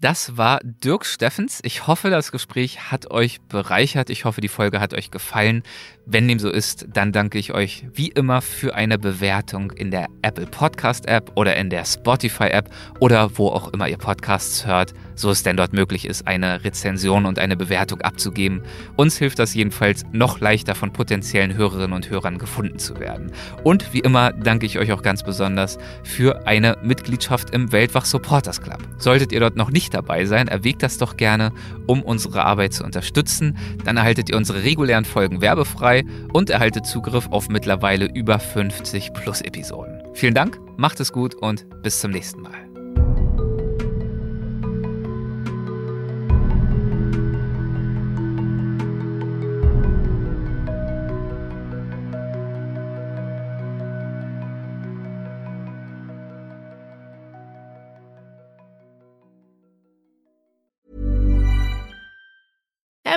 [0.00, 1.60] Das war Dirk Steffens.
[1.62, 4.10] Ich hoffe, das Gespräch hat euch bereichert.
[4.10, 5.62] Ich hoffe, die Folge hat euch gefallen.
[6.08, 10.06] Wenn dem so ist, dann danke ich euch wie immer für eine Bewertung in der
[10.22, 14.94] Apple Podcast App oder in der Spotify App oder wo auch immer ihr Podcasts hört,
[15.16, 18.62] so es denn dort möglich ist, eine Rezension und eine Bewertung abzugeben.
[18.94, 23.32] Uns hilft das jedenfalls noch leichter von potenziellen Hörerinnen und Hörern gefunden zu werden.
[23.64, 28.62] Und wie immer danke ich euch auch ganz besonders für eine Mitgliedschaft im Weltwach Supporters
[28.62, 28.78] Club.
[28.98, 31.50] Solltet ihr dort noch nicht dabei sein, erwägt das doch gerne,
[31.88, 33.58] um unsere Arbeit zu unterstützen.
[33.84, 39.12] Dann erhaltet ihr unsere regulären Folgen werbefrei dabei und erhaltet Zugriff auf mittlerweile über 50
[39.12, 40.02] plus Episoden.
[40.14, 42.65] Vielen Dank, macht es gut und bis zum nächsten Mal.